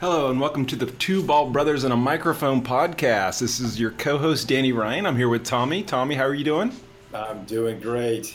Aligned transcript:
Hello, 0.00 0.30
and 0.30 0.40
welcome 0.40 0.66
to 0.66 0.76
the 0.76 0.86
Two 0.86 1.22
Bald 1.22 1.52
Brothers 1.52 1.84
and 1.84 1.92
a 1.92 1.96
Microphone 1.96 2.62
podcast. 2.62 3.40
This 3.40 3.60
is 3.60 3.78
your 3.80 3.92
co 3.92 4.18
host, 4.18 4.48
Danny 4.48 4.72
Ryan. 4.72 5.06
I'm 5.06 5.16
here 5.16 5.28
with 5.28 5.44
Tommy. 5.44 5.82
Tommy, 5.82 6.14
how 6.14 6.24
are 6.24 6.34
you 6.34 6.44
doing? 6.44 6.72
I'm 7.14 7.44
doing 7.44 7.80
great. 7.80 8.34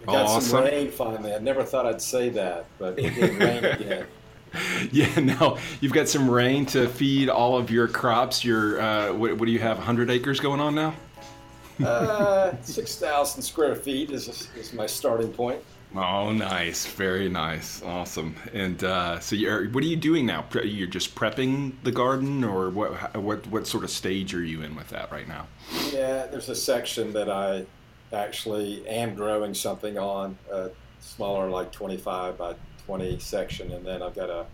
We 0.00 0.06
got 0.06 0.26
Awesome. 0.26 0.42
some 0.42 0.64
rain 0.64 0.90
finally. 0.90 1.34
I 1.34 1.38
never 1.38 1.62
thought 1.64 1.84
I'd 1.86 2.00
say 2.00 2.30
that, 2.30 2.66
but 2.78 2.98
it 2.98 3.14
did 3.14 3.34
rain 3.40 3.64
again. 3.64 4.06
Yeah, 4.90 5.20
now 5.20 5.58
you've 5.80 5.92
got 5.92 6.08
some 6.08 6.30
rain 6.30 6.64
to 6.66 6.88
feed 6.88 7.28
all 7.28 7.56
of 7.56 7.70
your 7.70 7.86
crops. 7.86 8.44
Your, 8.44 8.80
uh, 8.80 9.12
what, 9.12 9.36
what 9.36 9.46
do 9.46 9.52
you 9.52 9.58
have, 9.60 9.76
100 9.76 10.10
acres 10.10 10.40
going 10.40 10.60
on 10.60 10.74
now? 10.74 10.94
Uh, 11.84 12.54
6,000 12.62 13.42
square 13.42 13.74
feet 13.76 14.10
is, 14.10 14.48
is 14.56 14.72
my 14.72 14.86
starting 14.86 15.32
point. 15.32 15.60
Oh, 15.94 16.32
nice. 16.32 16.86
Very 16.86 17.28
nice. 17.28 17.82
Awesome. 17.82 18.36
And 18.52 18.82
uh, 18.84 19.18
so, 19.18 19.34
you're, 19.34 19.68
what 19.70 19.82
are 19.82 19.86
you 19.88 19.96
doing 19.96 20.24
now? 20.24 20.44
You're 20.62 20.86
just 20.86 21.14
prepping 21.16 21.72
the 21.82 21.90
garden, 21.90 22.44
or 22.44 22.70
what, 22.70 23.16
what, 23.16 23.46
what 23.48 23.66
sort 23.66 23.82
of 23.82 23.90
stage 23.90 24.32
are 24.34 24.44
you 24.44 24.62
in 24.62 24.76
with 24.76 24.88
that 24.90 25.10
right 25.10 25.26
now? 25.26 25.48
Yeah, 25.92 26.26
there's 26.26 26.48
a 26.48 26.54
section 26.54 27.12
that 27.14 27.28
I 27.28 27.66
actually 28.12 28.86
am 28.86 29.14
growing 29.16 29.52
something 29.52 29.98
on, 29.98 30.38
a 30.52 30.70
smaller, 31.00 31.50
like 31.50 31.72
25 31.72 32.38
by 32.38 32.54
20 32.86 33.18
section, 33.18 33.72
and 33.72 33.84
then 33.84 34.00
I've 34.02 34.14
got 34.14 34.30
a 34.30 34.46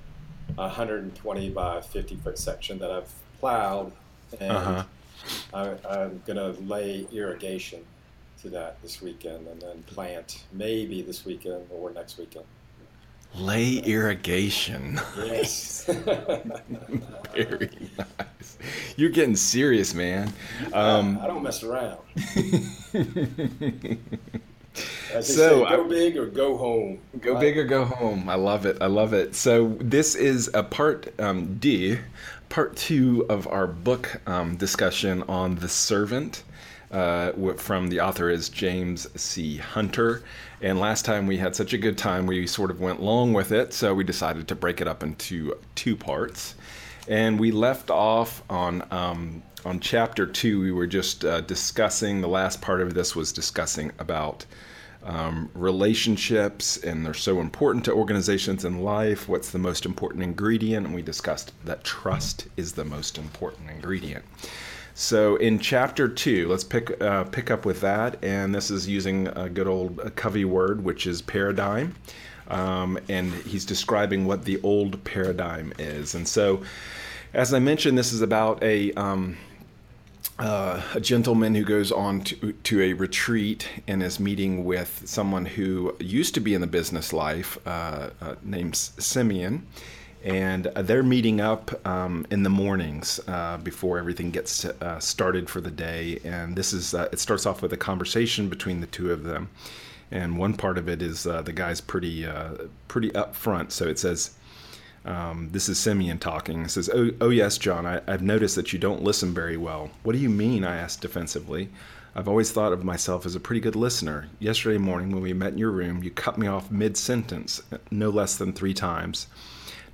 120 0.54 1.50
by 1.50 1.80
50 1.82 2.16
foot 2.16 2.38
section 2.38 2.78
that 2.78 2.90
I've 2.90 3.12
plowed, 3.40 3.92
and 4.40 4.52
Uh-huh. 4.52 4.84
I, 5.52 5.76
I'm 5.88 6.22
going 6.26 6.36
to 6.36 6.60
lay 6.62 7.06
irrigation 7.12 7.84
to 8.46 8.50
that 8.52 8.80
this 8.82 9.02
weekend, 9.02 9.46
and 9.48 9.60
then 9.60 9.82
plant 9.84 10.44
maybe 10.52 11.02
this 11.02 11.24
weekend 11.24 11.66
or 11.70 11.90
next 11.92 12.18
weekend. 12.18 12.44
Lay 13.34 13.78
irrigation. 13.78 15.00
Yes. 15.18 15.84
Very 17.34 17.70
nice. 17.98 18.58
You're 18.96 19.10
getting 19.10 19.36
serious, 19.36 19.94
man. 19.94 20.32
Um, 20.72 21.18
I 21.20 21.26
don't 21.26 21.42
mess 21.42 21.62
around. 21.62 21.98
So, 25.22 25.22
say, 25.22 25.68
go 25.70 25.88
big 25.88 26.18
or 26.18 26.26
go 26.26 26.58
home. 26.58 26.98
Go 27.20 27.32
Right? 27.32 27.40
big 27.40 27.56
or 27.56 27.64
go 27.64 27.86
home. 27.86 28.28
I 28.28 28.34
love 28.34 28.66
it. 28.66 28.76
I 28.82 28.86
love 28.86 29.14
it. 29.14 29.34
So 29.34 29.74
this 29.80 30.14
is 30.14 30.50
a 30.52 30.62
part 30.62 31.18
um, 31.18 31.56
D, 31.56 31.98
part 32.50 32.76
two 32.76 33.24
of 33.30 33.46
our 33.48 33.66
book 33.66 34.20
um, 34.26 34.56
discussion 34.56 35.22
on 35.28 35.54
the 35.54 35.68
servant. 35.68 36.42
Uh, 36.90 37.32
from 37.56 37.88
the 37.88 38.00
author 38.00 38.30
is 38.30 38.48
James 38.48 39.08
C. 39.20 39.56
Hunter. 39.56 40.22
And 40.62 40.78
last 40.78 41.04
time 41.04 41.26
we 41.26 41.36
had 41.36 41.56
such 41.56 41.72
a 41.72 41.78
good 41.78 41.98
time, 41.98 42.26
we 42.26 42.46
sort 42.46 42.70
of 42.70 42.80
went 42.80 43.02
long 43.02 43.32
with 43.32 43.52
it, 43.52 43.72
so 43.72 43.92
we 43.92 44.04
decided 44.04 44.48
to 44.48 44.54
break 44.54 44.80
it 44.80 44.88
up 44.88 45.02
into 45.02 45.56
two 45.74 45.96
parts. 45.96 46.54
And 47.08 47.38
we 47.38 47.50
left 47.52 47.90
off 47.90 48.42
on 48.48 48.86
um, 48.90 49.42
on 49.64 49.80
chapter 49.80 50.26
two. 50.26 50.60
We 50.60 50.72
were 50.72 50.86
just 50.86 51.24
uh, 51.24 51.40
discussing 51.40 52.20
the 52.20 52.28
last 52.28 52.60
part 52.62 52.80
of 52.80 52.94
this 52.94 53.16
was 53.16 53.32
discussing 53.32 53.92
about 53.98 54.46
um, 55.04 55.50
relationships, 55.54 56.76
and 56.78 57.04
they're 57.04 57.14
so 57.14 57.40
important 57.40 57.84
to 57.84 57.92
organizations 57.92 58.64
in 58.64 58.82
life. 58.82 59.28
What's 59.28 59.50
the 59.50 59.58
most 59.58 59.86
important 59.86 60.22
ingredient? 60.22 60.86
And 60.86 60.94
we 60.94 61.02
discussed 61.02 61.52
that 61.64 61.84
trust 61.84 62.48
is 62.56 62.72
the 62.72 62.84
most 62.84 63.18
important 63.18 63.70
ingredient. 63.70 64.24
So 64.98 65.36
in 65.36 65.58
chapter 65.58 66.08
two, 66.08 66.48
let's 66.48 66.64
pick 66.64 66.98
uh, 67.02 67.24
pick 67.24 67.50
up 67.50 67.66
with 67.66 67.82
that, 67.82 68.16
and 68.24 68.54
this 68.54 68.70
is 68.70 68.88
using 68.88 69.28
a 69.28 69.46
good 69.46 69.68
old 69.68 70.16
Covey 70.16 70.46
word, 70.46 70.82
which 70.82 71.06
is 71.06 71.20
paradigm, 71.20 71.94
um, 72.48 72.98
and 73.06 73.30
he's 73.30 73.66
describing 73.66 74.24
what 74.24 74.46
the 74.46 74.58
old 74.62 75.04
paradigm 75.04 75.74
is. 75.78 76.14
And 76.14 76.26
so, 76.26 76.62
as 77.34 77.52
I 77.52 77.58
mentioned, 77.58 77.98
this 77.98 78.10
is 78.10 78.22
about 78.22 78.62
a 78.62 78.90
um, 78.92 79.36
uh, 80.38 80.80
a 80.94 81.00
gentleman 81.00 81.54
who 81.54 81.64
goes 81.64 81.92
on 81.92 82.22
to, 82.22 82.52
to 82.52 82.80
a 82.80 82.94
retreat 82.94 83.68
and 83.86 84.02
is 84.02 84.18
meeting 84.18 84.64
with 84.64 85.02
someone 85.04 85.44
who 85.44 85.94
used 86.00 86.32
to 86.36 86.40
be 86.40 86.54
in 86.54 86.62
the 86.62 86.66
business 86.66 87.12
life, 87.12 87.58
uh, 87.66 88.08
uh, 88.22 88.34
named 88.42 88.74
Simeon. 88.76 89.66
And 90.26 90.66
uh, 90.66 90.82
they're 90.82 91.04
meeting 91.04 91.40
up 91.40 91.86
um, 91.86 92.26
in 92.32 92.42
the 92.42 92.50
mornings 92.50 93.20
uh, 93.28 93.58
before 93.58 93.96
everything 93.96 94.32
gets 94.32 94.64
uh, 94.64 94.98
started 94.98 95.48
for 95.48 95.60
the 95.60 95.70
day. 95.70 96.18
And 96.24 96.56
this 96.56 96.72
is, 96.72 96.94
uh, 96.94 97.08
it 97.12 97.20
starts 97.20 97.46
off 97.46 97.62
with 97.62 97.72
a 97.72 97.76
conversation 97.76 98.48
between 98.48 98.80
the 98.80 98.88
two 98.88 99.12
of 99.12 99.22
them. 99.22 99.48
And 100.10 100.36
one 100.36 100.54
part 100.54 100.78
of 100.78 100.88
it 100.88 101.00
is 101.00 101.28
uh, 101.28 101.42
the 101.42 101.52
guy's 101.52 101.80
pretty, 101.80 102.26
uh, 102.26 102.54
pretty 102.88 103.10
upfront. 103.10 103.70
So 103.70 103.86
it 103.86 104.00
says, 104.00 104.34
um, 105.04 105.50
this 105.52 105.68
is 105.68 105.78
Simeon 105.78 106.18
talking. 106.18 106.64
It 106.64 106.70
says, 106.72 106.90
oh, 106.92 107.12
oh 107.20 107.30
yes, 107.30 107.56
John, 107.56 107.86
I, 107.86 108.00
I've 108.08 108.22
noticed 108.22 108.56
that 108.56 108.72
you 108.72 108.80
don't 108.80 109.04
listen 109.04 109.32
very 109.32 109.56
well. 109.56 109.92
What 110.02 110.14
do 110.14 110.18
you 110.18 110.28
mean? 110.28 110.64
I 110.64 110.74
asked 110.76 111.02
defensively. 111.02 111.68
I've 112.16 112.26
always 112.26 112.50
thought 112.50 112.72
of 112.72 112.82
myself 112.82 113.26
as 113.26 113.36
a 113.36 113.40
pretty 113.40 113.60
good 113.60 113.76
listener. 113.76 114.28
Yesterday 114.40 114.78
morning, 114.78 115.12
when 115.12 115.22
we 115.22 115.32
met 115.34 115.52
in 115.52 115.58
your 115.58 115.70
room, 115.70 116.02
you 116.02 116.10
cut 116.10 116.36
me 116.36 116.48
off 116.48 116.68
mid 116.72 116.96
sentence, 116.96 117.62
no 117.92 118.10
less 118.10 118.34
than 118.34 118.52
three 118.52 118.74
times. 118.74 119.28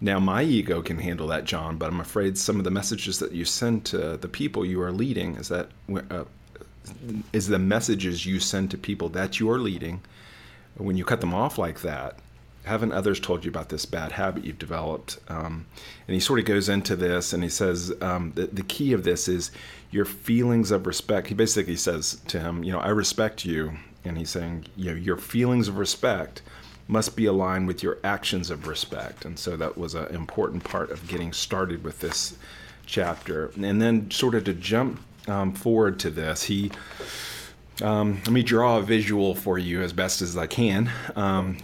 Now, 0.03 0.19
my 0.19 0.43
ego 0.43 0.83
can 0.83 0.99
handle 0.99 1.29
that, 1.29 1.45
John, 1.45 1.79
but 1.79 1.89
I'm 1.89 2.01
afraid 2.01 2.37
some 2.37 2.59
of 2.59 2.65
the 2.65 2.73
messages 2.73 3.21
that 3.21 3.31
you 3.31 3.45
send 3.45 3.85
to 3.87 4.17
the 4.17 4.27
people 4.27 4.65
you 4.65 4.83
are 4.83 4.91
leading 4.91 5.37
is 5.37 5.47
that 5.47 5.69
uh, 6.11 6.25
is 7.33 7.47
the 7.47 7.61
messages 7.61 8.27
you 8.27 8.41
send 8.41 8.73
to 8.73 8.77
people 8.79 9.09
that 9.11 9.39
you 9.39 9.49
are 9.49 9.61
leading. 9.61 10.01
When 10.77 10.97
you 10.97 11.05
cut 11.05 11.21
them 11.21 11.33
off 11.33 11.57
like 11.57 11.83
that, 11.83 12.19
haven't 12.65 12.91
others 12.91 13.21
told 13.21 13.45
you 13.45 13.49
about 13.49 13.69
this 13.69 13.87
bad 13.87 14.11
habit 14.11 14.45
you've 14.45 14.59
developed? 14.59 15.21
Um, 15.29 15.67
and 16.09 16.15
he 16.15 16.21
sort 16.21 16.41
of 16.41 16.47
goes 16.47 16.69
into 16.69 16.97
this 16.97 17.33
and 17.33 17.45
he 17.45 17.49
says 17.49 17.93
um, 18.01 18.33
the, 18.35 18.47
the 18.47 18.65
key 18.65 18.93
of 18.93 19.05
this 19.05 19.29
is 19.29 19.53
your 19.93 20.05
feelings 20.05 20.73
of 20.73 20.85
respect. 20.85 21.29
He 21.29 21.35
basically 21.35 21.77
says 21.77 22.21
to 22.27 22.41
him, 22.41 22.65
you 22.65 22.73
know, 22.73 22.81
I 22.81 22.89
respect 22.89 23.45
you. 23.45 23.75
And 24.05 24.19
he's 24.19 24.31
saying, 24.31 24.67
you 24.75 24.91
know, 24.91 24.97
your 24.97 25.17
feelings 25.17 25.69
of 25.69 25.79
respect 25.79 26.43
must 26.89 27.17
be 27.17 27.27
aligned 27.27 27.67
with 27.67 27.83
your 27.83 27.99
actions 28.05 28.51
of 28.51 28.67
respect. 28.67 29.25
And 29.25 29.39
so 29.39 29.57
that 29.57 29.79
was 29.79 29.95
an 29.95 30.15
important 30.15 30.65
part 30.65 30.91
of 30.91 31.07
getting 31.09 31.33
started 31.33 31.85
with 31.85 32.01
this 32.01 32.37
chapter. 32.87 33.51
And 33.61 33.81
then, 33.81 34.11
sort 34.11 34.35
of 34.35 34.45
to 34.45 34.55
jump 34.55 35.01
um, 35.29 35.53
forward 35.53 35.99
to 36.01 36.11
this, 36.11 36.45
he 36.45 36.71
um, 37.81 38.21
let 38.27 38.31
me 38.31 38.43
draw 38.43 38.79
a 38.79 38.83
visual 38.83 39.35
for 39.35 39.59
you 39.59 39.83
as 39.83 39.93
best 39.93 40.23
as 40.23 40.37
I 40.37 40.47
can. 40.47 40.91
Um, 41.17 41.59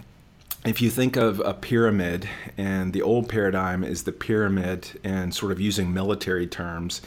if 0.64 0.82
you 0.82 0.90
think 0.90 1.16
of 1.16 1.40
a 1.40 1.54
pyramid, 1.54 2.28
and 2.56 2.92
the 2.92 3.02
old 3.02 3.28
paradigm 3.28 3.84
is 3.84 4.02
the 4.02 4.12
pyramid, 4.12 4.98
and 5.04 5.34
sort 5.34 5.52
of 5.52 5.60
using 5.60 5.94
military 5.94 6.46
terms, 6.46 7.00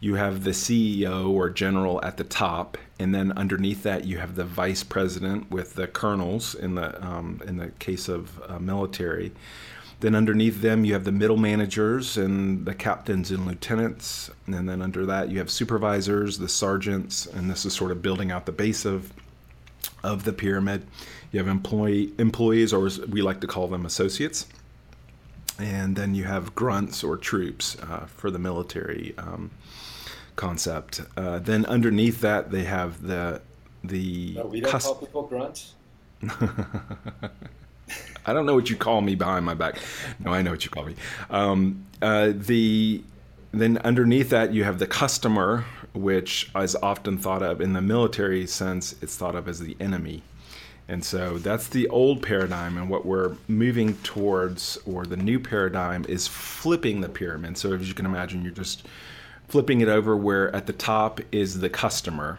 you 0.00 0.14
have 0.14 0.44
the 0.44 0.50
CEO 0.50 1.28
or 1.28 1.50
general 1.50 2.02
at 2.04 2.16
the 2.16 2.24
top, 2.24 2.78
and 3.00 3.14
then 3.14 3.32
underneath 3.32 3.82
that 3.82 4.04
you 4.04 4.18
have 4.18 4.36
the 4.36 4.44
vice 4.44 4.84
president 4.84 5.50
with 5.50 5.74
the 5.74 5.88
colonels 5.88 6.54
in 6.54 6.76
the 6.76 7.04
um, 7.04 7.40
in 7.46 7.56
the 7.56 7.68
case 7.78 8.08
of 8.08 8.40
uh, 8.48 8.58
military. 8.58 9.32
Then 10.00 10.14
underneath 10.14 10.60
them 10.60 10.84
you 10.84 10.92
have 10.92 11.02
the 11.02 11.10
middle 11.12 11.36
managers 11.36 12.16
and 12.16 12.64
the 12.64 12.74
captains 12.74 13.32
and 13.32 13.44
lieutenants, 13.46 14.30
and 14.46 14.68
then 14.68 14.80
under 14.80 15.04
that 15.06 15.30
you 15.30 15.38
have 15.38 15.50
supervisors, 15.50 16.38
the 16.38 16.48
sergeants, 16.48 17.26
and 17.26 17.50
this 17.50 17.64
is 17.64 17.74
sort 17.74 17.90
of 17.90 18.00
building 18.00 18.30
out 18.30 18.46
the 18.46 18.52
base 18.52 18.84
of 18.84 19.12
of 20.04 20.22
the 20.22 20.32
pyramid. 20.32 20.86
You 21.32 21.40
have 21.40 21.48
employee 21.48 22.12
employees, 22.18 22.72
or 22.72 22.86
as 22.86 23.00
we 23.00 23.20
like 23.20 23.40
to 23.40 23.48
call 23.48 23.66
them 23.66 23.84
associates, 23.84 24.46
and 25.58 25.96
then 25.96 26.14
you 26.14 26.22
have 26.22 26.54
grunts 26.54 27.02
or 27.02 27.16
troops 27.16 27.76
uh, 27.82 28.06
for 28.06 28.30
the 28.30 28.38
military 28.38 29.14
um, 29.18 29.50
concept. 30.38 31.02
Uh, 31.16 31.38
then 31.40 31.66
underneath 31.66 32.22
that, 32.22 32.50
they 32.50 32.64
have 32.64 33.02
the 33.02 33.42
the. 33.84 34.34
No, 34.36 34.46
we 34.46 34.60
don't 34.60 34.70
cus- 34.70 34.84
call 34.84 34.94
people 34.94 35.24
grunts. 35.24 35.74
I 38.26 38.32
don't 38.32 38.46
know 38.46 38.54
what 38.54 38.70
you 38.70 38.76
call 38.76 39.02
me 39.02 39.14
behind 39.14 39.44
my 39.44 39.54
back. 39.54 39.78
No, 40.18 40.32
I 40.32 40.40
know 40.40 40.52
what 40.52 40.64
you 40.64 40.70
call 40.70 40.84
me. 40.84 40.94
Um, 41.28 41.84
uh, 42.00 42.32
the 42.34 43.02
then 43.52 43.78
underneath 43.78 44.30
that 44.30 44.52
you 44.52 44.64
have 44.64 44.78
the 44.78 44.86
customer, 44.86 45.64
which 45.94 46.50
is 46.56 46.76
often 46.76 47.18
thought 47.18 47.42
of 47.42 47.60
in 47.60 47.72
the 47.74 47.82
military 47.82 48.46
sense. 48.46 48.94
It's 49.02 49.16
thought 49.16 49.34
of 49.34 49.48
as 49.48 49.60
the 49.60 49.76
enemy, 49.80 50.22
and 50.86 51.04
so 51.04 51.38
that's 51.38 51.68
the 51.68 51.88
old 51.88 52.22
paradigm. 52.22 52.76
And 52.76 52.88
what 52.88 53.04
we're 53.04 53.36
moving 53.48 53.94
towards, 53.98 54.78
or 54.86 55.04
the 55.04 55.16
new 55.16 55.40
paradigm, 55.40 56.04
is 56.08 56.28
flipping 56.28 57.00
the 57.00 57.08
pyramid. 57.08 57.56
So 57.58 57.72
as 57.72 57.88
you 57.88 57.94
can 57.94 58.06
imagine, 58.06 58.42
you're 58.42 58.52
just 58.52 58.86
flipping 59.48 59.80
it 59.80 59.88
over, 59.88 60.16
where 60.16 60.54
at 60.54 60.66
the 60.66 60.72
top 60.72 61.20
is 61.32 61.60
the 61.60 61.70
customer, 61.70 62.38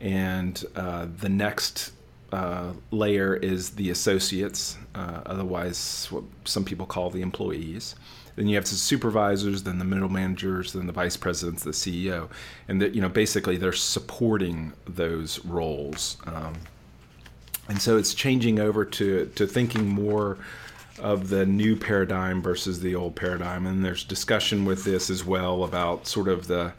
and 0.00 0.64
uh, 0.74 1.06
the 1.18 1.28
next 1.28 1.92
uh, 2.32 2.72
layer 2.90 3.34
is 3.36 3.70
the 3.70 3.90
associates, 3.90 4.76
uh, 4.94 5.20
otherwise 5.26 6.08
what 6.10 6.24
some 6.44 6.64
people 6.64 6.86
call 6.86 7.10
the 7.10 7.22
employees. 7.22 7.94
Then 8.34 8.48
you 8.48 8.56
have 8.56 8.64
the 8.64 8.74
supervisors, 8.74 9.62
then 9.62 9.78
the 9.78 9.84
middle 9.84 10.10
managers, 10.10 10.74
then 10.74 10.86
the 10.86 10.92
vice 10.92 11.16
presidents, 11.16 11.64
the 11.64 11.70
CEO, 11.70 12.28
and 12.68 12.82
that 12.82 12.94
you 12.94 13.00
know 13.00 13.08
basically 13.08 13.56
they're 13.56 13.72
supporting 13.72 14.72
those 14.86 15.42
roles. 15.44 16.18
Um, 16.26 16.54
and 17.68 17.80
so 17.80 17.96
it's 17.96 18.12
changing 18.12 18.60
over 18.60 18.84
to 18.84 19.30
to 19.36 19.46
thinking 19.46 19.88
more 19.88 20.36
of 20.98 21.28
the 21.28 21.44
new 21.46 21.76
paradigm 21.76 22.42
versus 22.42 22.80
the 22.80 22.94
old 22.94 23.16
paradigm. 23.16 23.66
And 23.66 23.84
there's 23.84 24.04
discussion 24.04 24.64
with 24.64 24.84
this 24.84 25.10
as 25.10 25.24
well 25.24 25.64
about 25.64 26.06
sort 26.06 26.28
of 26.28 26.46
the 26.46 26.72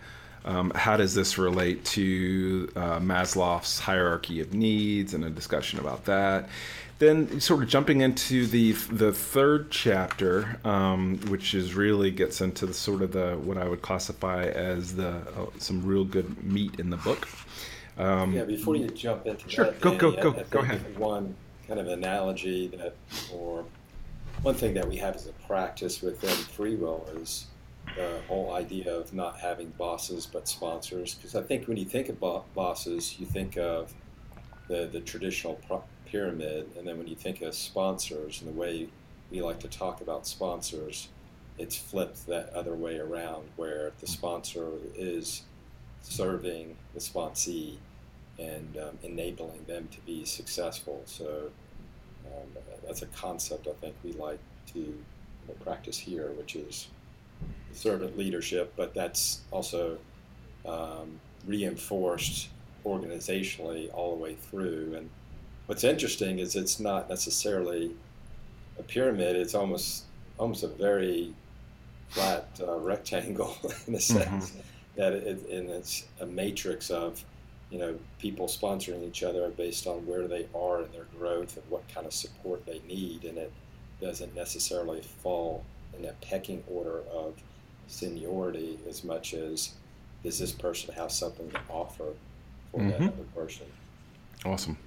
um, 0.46 0.72
how 0.76 0.96
does 0.96 1.14
this 1.14 1.38
relate 1.38 1.84
to 1.86 2.70
uh, 2.76 3.00
Maslow's 3.00 3.80
hierarchy 3.80 4.40
of 4.40 4.54
needs 4.54 5.14
and 5.14 5.26
a 5.26 5.30
discussion 5.30 5.78
about 5.78 6.06
that. 6.06 6.48
Then, 7.00 7.42
sort 7.42 7.62
of 7.62 7.70
jumping 7.70 8.02
into 8.02 8.48
the 8.48 8.72
the 8.72 9.12
third 9.12 9.70
chapter, 9.70 10.58
um, 10.64 11.20
which 11.28 11.54
is 11.54 11.76
really 11.76 12.10
gets 12.10 12.42
into 12.42 12.66
the 12.66 12.74
sort 12.74 13.02
of 13.02 13.12
the 13.12 13.36
what 13.36 13.58
I 13.58 13.68
would 13.68 13.82
classify 13.82 14.46
as 14.46 14.96
the 14.96 15.10
uh, 15.10 15.48
some 15.60 15.86
real 15.86 16.06
good 16.06 16.44
meat 16.44 16.80
in 16.80 16.90
the 16.90 16.98
book. 16.98 17.28
Um, 17.98 18.34
yeah, 18.34 18.46
before 18.46 18.76
you 18.76 18.88
jump 18.88 19.28
into 19.28 19.48
sure, 19.50 19.66
that, 19.66 19.82
go 19.82 19.96
go 19.98 20.12
go 20.12 20.32
I, 20.32 20.40
I 20.40 20.44
go 20.50 20.60
ahead. 20.60 20.98
One 20.98 21.36
kind 21.68 21.80
of 21.80 21.88
analogy 21.88 22.68
that, 22.70 22.96
or 23.32 23.66
one 24.42 24.56
thing 24.56 24.74
that 24.76 24.88
we 24.88 24.98
have 24.98 25.16
as 25.16 25.28
a 25.28 25.34
practice 25.48 26.02
within 26.02 26.30
ThreeWill 26.30 27.22
is 27.22 27.48
the 27.96 28.20
whole 28.28 28.54
idea 28.54 28.94
of 28.94 29.14
not 29.14 29.40
having 29.40 29.70
bosses 29.78 30.26
but 30.26 30.48
sponsors. 30.48 31.16
Because 31.16 31.36
I 31.36 31.42
think 31.42 31.68
when 31.68 31.78
you 31.78 31.86
think 31.86 32.10
about 32.10 32.54
bosses, 32.54 33.20
you 33.20 33.26
think 33.26 33.58
of 33.58 33.94
the, 34.68 34.88
the 34.92 35.00
traditional 35.00 35.56
pro- 35.68 35.84
pyramid, 36.06 36.70
and 36.78 36.88
then 36.88 36.98
when 36.98 37.08
you 37.08 37.16
think 37.16 37.42
of 37.42 37.56
sponsors 37.56 38.42
and 38.42 38.50
the 38.50 38.60
way 38.60 38.88
we 39.32 39.42
like 39.42 39.60
to 39.62 39.68
talk 39.68 40.02
about 40.02 40.28
sponsors, 40.28 41.10
it's 41.58 41.76
flipped 41.76 42.28
that 42.28 42.50
other 42.54 42.76
way 42.76 43.00
around 43.00 43.48
where 43.56 43.92
the 44.00 44.08
sponsor 44.08 44.68
is 44.96 45.44
serving 46.04 46.76
the 46.94 47.00
sponsee 47.00 47.78
and 48.38 48.78
um, 48.78 49.00
enabling 49.02 49.64
them 49.66 49.88
to 49.92 50.00
be 50.02 50.24
successful. 50.24 51.02
So 51.06 51.50
um, 52.36 52.64
that's 52.86 53.02
a 53.02 53.08
concept 53.08 53.68
I 53.68 53.74
think 53.82 53.96
we 54.04 54.14
like 54.14 54.40
to 54.74 54.80
you 54.80 55.04
know, 55.48 55.54
practice 55.64 55.98
here, 55.98 56.32
which 56.38 56.56
is 56.56 56.88
servant 57.74 58.18
leadership, 58.18 58.74
but 58.76 58.94
that's 58.94 59.42
also 59.52 59.98
um, 60.66 61.20
reinforced 61.46 62.50
organizationally 62.86 63.94
all 63.94 64.16
the 64.16 64.22
way 64.22 64.36
through. 64.36 64.96
And 64.96 65.10
what's 65.68 65.84
interesting 65.84 66.40
is 66.40 66.56
it's 66.56 66.80
not 66.80 67.10
necessarily 67.10 67.92
a 68.80 68.84
pyramid; 68.84 69.36
it's 69.36 69.56
almost 69.56 70.06
almost 70.38 70.64
a 70.64 70.68
very 70.68 71.34
flat 72.10 72.48
uh, 72.62 72.78
rectangle 72.78 73.58
in 73.88 73.96
a 73.96 74.00
sense 74.00 74.52
mm-hmm. 74.52 74.60
that 74.96 75.14
it, 75.14 75.50
and 75.50 75.70
it's 75.70 76.06
a 76.22 76.26
matrix 76.26 76.90
of 76.90 77.24
you 77.70 77.78
know 77.80 77.96
people 78.20 78.48
sponsoring 78.48 79.04
each 79.04 79.24
other 79.24 79.50
based 79.50 79.88
on 79.88 80.06
where 80.06 80.28
they 80.28 80.48
are 80.56 80.82
in 80.82 80.92
their 80.92 81.08
growth 81.18 81.58
and 81.58 81.66
what 81.70 81.88
kind 81.94 82.06
of 82.06 82.14
support 82.14 82.66
they 82.66 82.82
need, 82.88 83.24
and 83.24 83.38
it 83.38 83.52
doesn't 84.02 84.36
necessarily 84.36 85.02
fall 85.02 85.64
in 85.98 86.06
a 86.06 86.14
pecking 86.22 86.64
order 86.68 87.02
of 87.12 87.34
seniority 87.88 88.78
as 88.88 89.04
much 89.04 89.34
as 89.34 89.74
does 90.24 90.40
this 90.40 90.52
person 90.52 90.94
have 90.94 91.12
something 91.12 91.50
to 91.52 91.60
offer 91.70 92.14
for 92.72 92.80
mm-hmm. 92.80 92.90
that 92.90 93.14
other 93.14 93.24
person. 93.36 93.66
Awesome. 94.46 94.78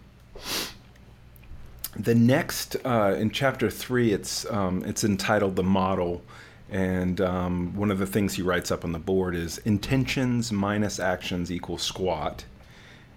The 1.96 2.14
next 2.14 2.76
uh, 2.84 3.16
in 3.18 3.30
chapter 3.30 3.68
three, 3.68 4.12
it's 4.12 4.48
um, 4.50 4.84
it's 4.84 5.02
entitled 5.02 5.56
the 5.56 5.64
model, 5.64 6.22
and 6.70 7.20
um, 7.20 7.74
one 7.74 7.90
of 7.90 7.98
the 7.98 8.06
things 8.06 8.34
he 8.34 8.42
writes 8.42 8.70
up 8.70 8.84
on 8.84 8.92
the 8.92 8.98
board 8.98 9.34
is 9.34 9.58
intentions 9.58 10.52
minus 10.52 11.00
actions 11.00 11.50
equal 11.50 11.78
squat, 11.78 12.44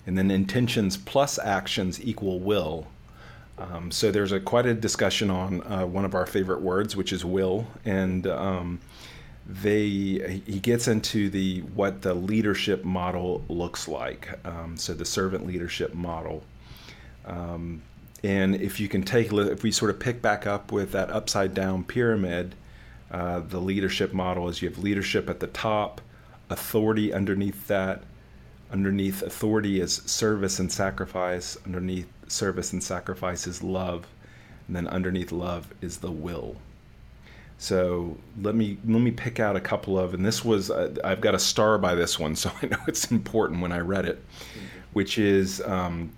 and 0.06 0.18
then 0.18 0.32
intentions 0.32 0.98
plus 0.98 1.40
actions 1.40 2.04
equal 2.04 2.40
will. 2.40 2.88
Um, 3.58 3.92
so 3.92 4.12
there's 4.12 4.32
a 4.32 4.40
quite 4.40 4.66
a 4.66 4.74
discussion 4.74 5.30
on 5.30 5.62
uh, 5.64 5.86
one 5.86 6.06
of 6.06 6.16
our 6.16 6.26
favorite 6.26 6.62
words, 6.62 6.96
which 6.96 7.14
is 7.14 7.24
will, 7.24 7.68
and 7.86 8.26
um, 8.28 8.80
they 9.46 10.42
he 10.46 10.60
gets 10.60 10.88
into 10.88 11.30
the 11.30 11.62
what 11.62 12.02
the 12.02 12.14
leadership 12.14 12.84
model 12.84 13.44
looks 13.48 13.88
like. 13.88 14.40
Um, 14.46 14.76
so 14.78 14.94
the 14.94 15.06
servant 15.06 15.46
leadership 15.46 15.94
model. 15.94 16.44
Um, 17.26 17.82
and 18.24 18.56
if 18.56 18.80
you 18.80 18.88
can 18.88 19.04
take, 19.04 19.34
if 19.34 19.64
we 19.64 19.72
sort 19.72 19.92
of 19.92 20.00
pick 20.00 20.22
back 20.22 20.48
up 20.48 20.72
with 20.72 20.94
that 20.94 21.10
upside 21.10 21.54
down 21.54 21.84
pyramid, 21.84 22.56
uh, 23.12 23.42
the 23.42 23.60
leadership 23.60 24.14
model 24.14 24.48
is 24.48 24.62
you 24.62 24.70
have 24.70 24.78
leadership 24.78 25.30
at 25.30 25.42
the 25.42 25.48
top, 25.48 26.00
authority 26.50 27.14
underneath 27.14 27.68
that. 27.68 28.04
Underneath 28.74 29.22
authority 29.22 29.80
is 29.80 29.98
service 30.08 30.58
and 30.58 30.72
sacrifice. 30.72 31.58
Underneath 31.64 32.08
service 32.28 32.74
and 32.74 32.84
sacrifice 32.84 33.46
is 33.46 33.62
love. 33.62 34.08
And 34.68 34.76
then 34.76 34.88
underneath 34.88 35.32
love 35.32 35.72
is 35.82 35.98
the 36.00 36.12
will. 36.12 36.56
So 37.60 38.18
let 38.42 38.56
me 38.56 38.78
let 38.86 39.00
me 39.00 39.12
pick 39.12 39.40
out 39.40 39.56
a 39.56 39.62
couple 39.62 39.98
of, 39.98 40.14
and 40.14 40.26
this 40.26 40.44
was 40.44 40.72
uh, 40.72 40.94
I've 41.04 41.22
got 41.22 41.36
a 41.36 41.40
star 41.40 41.78
by 41.78 41.96
this 41.96 42.18
one, 42.20 42.36
so 42.44 42.52
I 42.62 42.66
know 42.66 42.80
it's 42.88 43.12
important 43.12 43.62
when 43.62 43.72
I 43.72 43.80
read 43.80 44.06
it, 44.06 44.24
which 44.94 45.18
is 45.18 45.62
um, 45.62 46.12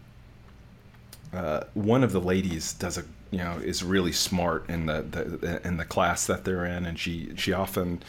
uh, 1.34 1.66
one 1.74 2.04
of 2.04 2.14
the 2.14 2.22
ladies 2.22 2.74
does 2.74 2.98
a 2.98 3.04
you 3.32 3.40
know 3.40 3.58
is 3.64 3.84
really 3.84 4.14
smart 4.14 4.70
in 4.70 4.86
the, 4.86 5.02
the 5.02 5.68
in 5.68 5.78
the 5.78 5.86
class 5.86 6.26
that 6.28 6.46
they're 6.46 6.66
in, 6.66 6.86
and 6.86 6.98
she 6.98 7.36
she 7.36 7.52
often 7.52 8.02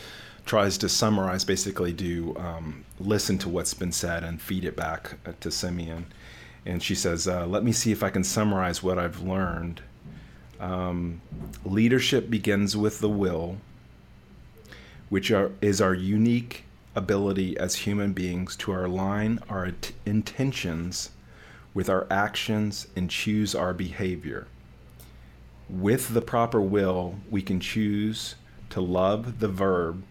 tries 0.47 0.79
to 0.79 0.89
summarize, 0.89 1.45
basically 1.45 1.93
do 1.93 2.35
um, 2.39 2.85
listen 2.99 3.37
to 3.39 3.49
what's 3.49 3.75
been 3.75 3.93
said 3.93 4.25
and 4.25 4.41
feed 4.41 4.65
it 4.65 4.77
back 4.77 5.19
uh, 5.27 5.33
to 5.41 5.51
Simeon. 5.51 6.07
And 6.65 6.83
she 6.83 6.95
says, 6.95 7.29
uh, 7.29 7.47
"Let 7.47 7.63
me 7.63 7.73
see 7.73 7.93
if 7.93 8.03
I 8.03 8.11
can 8.11 8.25
summarize 8.25 8.83
what 8.83 8.99
I've 8.99 9.21
learned." 9.21 9.83
Um, 10.59 11.21
leadership 11.65 12.31
begins 12.31 12.77
with 12.77 13.01
the 13.01 13.09
will, 13.09 13.59
which 15.11 15.31
are, 15.31 15.53
is 15.61 15.81
our 15.81 15.95
unique 15.95 16.65
ability 16.95 17.59
as 17.59 17.75
human 17.75 18.13
beings 18.15 18.57
to 18.57 18.73
align 18.75 19.39
our 19.51 19.73
intentions 20.07 21.11
with 21.75 21.91
our 21.91 22.07
actions 22.11 22.89
and 22.97 23.11
choose 23.11 23.55
our 23.55 23.75
behavior. 23.75 24.47
With 25.69 26.15
the 26.15 26.23
proper 26.23 26.61
will, 26.61 27.17
we 27.31 27.43
can 27.43 27.61
choose 27.61 28.37
to 28.71 28.81
love 28.81 29.41
the 29.41 29.49
verb, 29.49 30.03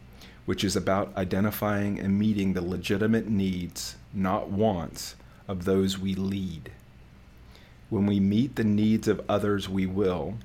which 0.45 0.63
is 0.63 0.75
about 0.75 1.15
identifying 1.17 1.99
and 1.99 2.19
meeting 2.19 2.53
the 2.53 2.61
legitimate 2.61 3.27
needs, 3.27 3.95
not 4.13 4.49
wants, 4.49 5.15
of 5.47 5.65
those 5.65 5.97
we 5.97 6.15
lead. 6.15 6.71
When 7.89 8.05
we 8.05 8.19
meet 8.19 8.55
the 8.55 8.63
needs 8.63 9.07
of 9.07 9.21
others, 9.29 9.69
we 9.69 9.85
will, 9.85 10.35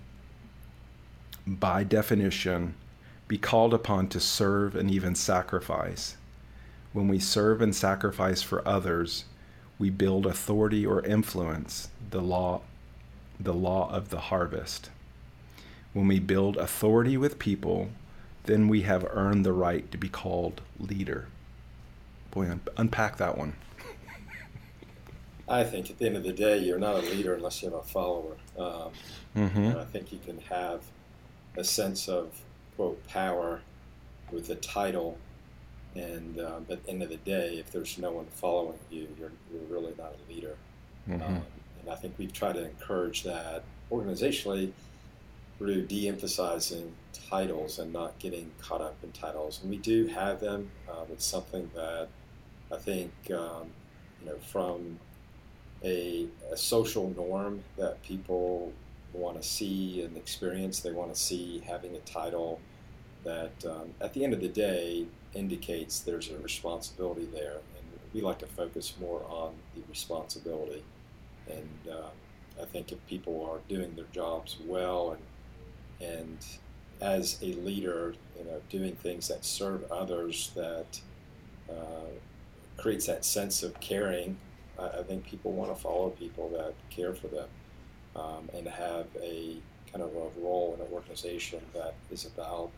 by 1.46 1.84
definition, 1.84 2.74
be 3.28 3.38
called 3.38 3.72
upon 3.72 4.08
to 4.08 4.20
serve 4.20 4.74
and 4.74 4.90
even 4.90 5.14
sacrifice. 5.14 6.16
When 6.92 7.08
we 7.08 7.18
serve 7.18 7.62
and 7.62 7.74
sacrifice 7.74 8.42
for 8.42 8.66
others, 8.66 9.24
we 9.78 9.88
build 9.88 10.26
authority 10.26 10.84
or 10.84 11.04
influence, 11.04 11.88
the 12.10 12.20
law, 12.20 12.62
the 13.38 13.54
law 13.54 13.90
of 13.90 14.10
the 14.10 14.20
harvest. 14.20 14.90
When 15.92 16.08
we 16.08 16.18
build 16.18 16.56
authority 16.56 17.16
with 17.16 17.38
people, 17.38 17.90
then 18.44 18.68
we 18.68 18.82
have 18.82 19.06
earned 19.10 19.44
the 19.44 19.52
right 19.52 19.90
to 19.90 19.98
be 19.98 20.08
called 20.08 20.60
leader. 20.78 21.28
Boy, 22.30 22.50
un- 22.50 22.60
unpack 22.76 23.16
that 23.18 23.36
one. 23.36 23.54
I 25.48 25.64
think 25.64 25.90
at 25.90 25.98
the 25.98 26.06
end 26.06 26.16
of 26.16 26.22
the 26.22 26.32
day, 26.32 26.58
you're 26.58 26.78
not 26.78 26.94
a 26.94 27.00
leader 27.00 27.34
unless 27.34 27.60
you 27.60 27.70
have 27.70 27.78
a 27.78 27.82
follower. 27.82 28.36
Um, 28.56 28.90
mm-hmm. 29.36 29.78
I 29.78 29.84
think 29.84 30.12
you 30.12 30.20
can 30.24 30.38
have 30.42 30.82
a 31.56 31.64
sense 31.64 32.08
of 32.08 32.30
quote 32.76 33.04
power 33.08 33.60
with 34.30 34.48
a 34.50 34.54
title, 34.54 35.18
and 35.96 36.36
but 36.36 36.70
at 36.70 36.84
the 36.84 36.90
end 36.90 37.02
of 37.02 37.08
the 37.08 37.16
day, 37.16 37.58
if 37.58 37.72
there's 37.72 37.98
no 37.98 38.12
one 38.12 38.26
following 38.26 38.78
you, 38.90 39.08
you're, 39.18 39.32
you're 39.52 39.62
really 39.68 39.92
not 39.98 40.14
a 40.14 40.32
leader. 40.32 40.54
Mm-hmm. 41.08 41.22
Um, 41.22 41.42
and 41.80 41.90
I 41.90 41.96
think 41.96 42.14
we've 42.16 42.32
tried 42.32 42.52
to 42.52 42.64
encourage 42.64 43.24
that 43.24 43.64
organizationally 43.90 44.70
through 45.58 45.86
de-emphasizing 45.86 46.94
titles 47.12 47.78
and 47.78 47.92
not 47.92 48.18
getting 48.18 48.50
caught 48.60 48.80
up 48.80 48.96
in 49.02 49.12
titles. 49.12 49.60
And 49.62 49.70
we 49.70 49.78
do 49.78 50.06
have 50.08 50.40
them. 50.40 50.70
Um, 50.90 51.06
it's 51.12 51.26
something 51.26 51.70
that 51.74 52.08
I 52.72 52.76
think 52.76 53.12
um, 53.30 53.68
you 54.20 54.26
know 54.26 54.38
from 54.38 54.98
a, 55.82 56.26
a 56.52 56.56
social 56.56 57.10
norm 57.16 57.62
that 57.76 58.02
people 58.02 58.72
want 59.12 59.40
to 59.40 59.46
see 59.46 60.02
and 60.02 60.16
experience. 60.16 60.80
They 60.80 60.92
want 60.92 61.12
to 61.12 61.20
see 61.20 61.62
having 61.66 61.94
a 61.96 62.00
title 62.00 62.60
that, 63.24 63.64
um, 63.66 63.90
at 64.00 64.12
the 64.14 64.24
end 64.24 64.34
of 64.34 64.40
the 64.40 64.48
day, 64.48 65.06
indicates 65.34 66.00
there's 66.00 66.30
a 66.30 66.38
responsibility 66.38 67.26
there. 67.32 67.54
And 67.76 67.86
we 68.12 68.20
like 68.20 68.38
to 68.40 68.46
focus 68.46 68.94
more 69.00 69.24
on 69.28 69.54
the 69.74 69.82
responsibility. 69.88 70.82
And 71.48 71.92
uh, 71.92 72.08
I 72.60 72.64
think 72.66 72.92
if 72.92 73.04
people 73.06 73.48
are 73.50 73.58
doing 73.68 73.94
their 73.94 74.06
jobs 74.12 74.56
well 74.64 75.16
and, 76.00 76.08
and 76.10 76.46
as 77.00 77.38
a 77.42 77.54
leader, 77.54 78.14
you 78.38 78.44
know, 78.44 78.60
doing 78.68 78.94
things 78.96 79.28
that 79.28 79.44
serve 79.44 79.90
others, 79.90 80.52
that 80.54 81.00
uh, 81.70 82.08
creates 82.76 83.06
that 83.06 83.24
sense 83.24 83.62
of 83.62 83.78
caring 83.80 84.36
I, 84.80 85.00
I 85.00 85.02
think 85.02 85.24
people 85.24 85.52
want 85.52 85.74
to 85.74 85.80
follow 85.80 86.10
people 86.10 86.48
that 86.50 86.74
care 86.88 87.12
for 87.12 87.28
them 87.28 87.48
um, 88.16 88.48
and 88.54 88.66
have 88.66 89.06
a 89.20 89.56
kind 89.92 90.02
of 90.04 90.10
a 90.10 90.40
role 90.40 90.74
in 90.74 90.84
an 90.84 90.92
organization 90.92 91.60
that 91.74 91.94
is 92.10 92.26
about 92.26 92.70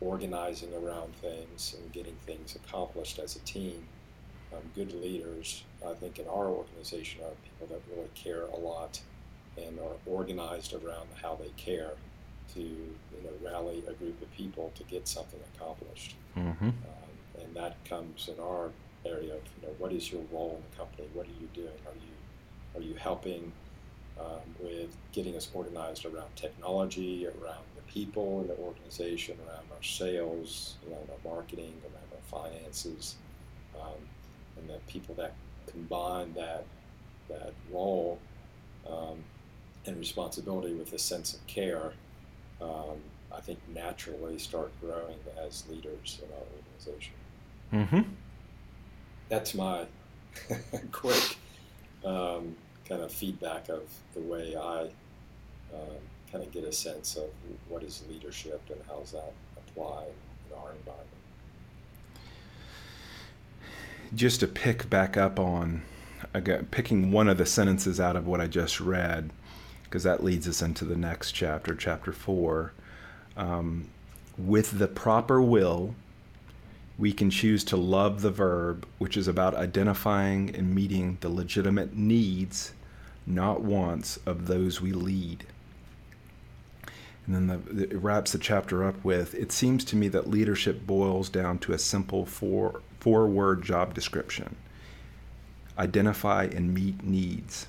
organizing 0.00 0.72
around 0.74 1.14
things 1.16 1.76
and 1.78 1.92
getting 1.92 2.16
things 2.26 2.56
accomplished 2.56 3.18
as 3.18 3.36
a 3.36 3.40
team. 3.40 3.86
Um, 4.52 4.62
good 4.74 4.92
leaders, 4.92 5.64
I 5.86 5.92
think, 5.94 6.18
in 6.18 6.26
our 6.28 6.46
organization 6.46 7.22
are 7.22 7.32
people 7.42 7.74
that 7.74 7.82
really 7.94 8.08
care 8.14 8.42
a 8.42 8.56
lot 8.56 9.00
and 9.56 9.78
are 9.80 9.96
organized 10.06 10.72
around 10.74 11.08
how 11.20 11.36
they 11.36 11.50
care 11.56 11.92
to 12.54 12.94
rally 13.44 13.82
a 13.88 13.92
group 13.92 14.20
of 14.22 14.32
people 14.32 14.72
to 14.74 14.82
get 14.84 15.08
something 15.08 15.40
accomplished. 15.54 16.14
Mm-hmm. 16.36 16.68
Um, 16.68 17.42
and 17.42 17.54
that 17.54 17.84
comes 17.84 18.28
in 18.28 18.42
our 18.42 18.70
area 19.04 19.34
of 19.34 19.42
you 19.60 19.68
know 19.68 19.74
what 19.78 19.92
is 19.92 20.10
your 20.10 20.22
role 20.32 20.56
in 20.56 20.70
the 20.70 20.76
company? 20.76 21.08
What 21.14 21.26
are 21.26 21.40
you 21.40 21.48
doing? 21.54 21.78
Are 21.86 21.94
you 21.94 22.80
are 22.80 22.82
you 22.82 22.94
helping 22.94 23.52
um, 24.20 24.40
with 24.60 24.96
getting 25.12 25.36
us 25.36 25.48
organized 25.52 26.04
around 26.04 26.34
technology, 26.36 27.26
around 27.26 27.64
the 27.74 27.82
people 27.92 28.40
in 28.40 28.48
the 28.48 28.56
organization, 28.56 29.36
around 29.46 29.64
our 29.70 29.82
sales, 29.82 30.76
around 30.88 31.08
our 31.10 31.32
marketing, 31.32 31.74
around 31.84 32.10
our 32.12 32.42
finances, 32.42 33.16
um, 33.80 33.98
and 34.56 34.68
the 34.68 34.78
people 34.86 35.14
that 35.16 35.34
combine 35.66 36.32
that 36.34 36.64
that 37.28 37.52
role 37.72 38.18
um, 38.88 39.18
and 39.84 39.98
responsibility 39.98 40.74
with 40.74 40.92
a 40.92 40.98
sense 40.98 41.34
of 41.34 41.46
care, 41.46 41.92
um, 42.60 42.98
I 43.34 43.40
think 43.40 43.58
naturally 43.74 44.38
start 44.38 44.72
growing 44.80 45.18
as 45.44 45.64
leaders 45.68 46.20
in 46.22 46.32
our 46.32 46.42
organization. 46.56 47.14
Mm-hmm. 47.72 48.10
That's 49.28 49.54
my 49.54 49.86
quick 50.92 51.36
um, 52.04 52.54
kind 52.88 53.02
of 53.02 53.12
feedback 53.12 53.68
of 53.68 53.82
the 54.14 54.20
way 54.20 54.56
I 54.56 54.82
um, 55.74 55.98
kind 56.30 56.44
of 56.44 56.52
get 56.52 56.64
a 56.64 56.72
sense 56.72 57.16
of 57.16 57.30
what 57.68 57.82
is 57.82 58.02
leadership 58.08 58.60
and 58.70 58.80
how 58.88 59.00
does 59.00 59.12
that 59.12 59.32
apply 59.56 60.04
in 60.50 60.56
our 60.56 60.70
environment. 60.72 61.10
Just 64.14 64.40
to 64.40 64.46
pick 64.46 64.88
back 64.88 65.16
up 65.16 65.38
on 65.40 65.82
again, 66.32 66.68
picking 66.70 67.10
one 67.10 67.28
of 67.28 67.38
the 67.38 67.46
sentences 67.46 68.00
out 68.00 68.16
of 68.16 68.26
what 68.26 68.40
I 68.40 68.46
just 68.46 68.80
read, 68.80 69.30
because 69.84 70.02
that 70.04 70.22
leads 70.22 70.48
us 70.48 70.62
into 70.62 70.84
the 70.84 70.96
next 70.96 71.32
chapter, 71.32 71.74
chapter 71.74 72.12
four. 72.12 72.72
Um, 73.36 73.88
with 74.38 74.78
the 74.78 74.88
proper 74.88 75.40
will, 75.40 75.94
we 76.98 77.12
can 77.12 77.30
choose 77.30 77.64
to 77.64 77.76
love 77.76 78.22
the 78.22 78.30
verb, 78.30 78.86
which 78.98 79.16
is 79.16 79.28
about 79.28 79.54
identifying 79.54 80.54
and 80.54 80.74
meeting 80.74 81.18
the 81.20 81.28
legitimate 81.28 81.94
needs 81.94 82.72
not 83.26 83.60
wants 83.60 84.18
of 84.24 84.46
those 84.46 84.80
we 84.80 84.92
lead. 84.92 85.44
And 87.26 87.34
then 87.34 87.46
the, 87.48 87.82
it 87.82 88.00
wraps 88.00 88.32
the 88.32 88.38
chapter 88.38 88.84
up 88.84 89.02
with 89.04 89.34
It 89.34 89.50
seems 89.50 89.84
to 89.86 89.96
me 89.96 90.08
that 90.08 90.30
leadership 90.30 90.86
boils 90.86 91.28
down 91.28 91.58
to 91.60 91.72
a 91.72 91.78
simple 91.78 92.24
four, 92.24 92.80
four 93.00 93.26
word 93.26 93.62
job 93.62 93.94
description 93.94 94.56
identify 95.78 96.44
and 96.44 96.72
meet 96.72 97.04
needs. 97.04 97.66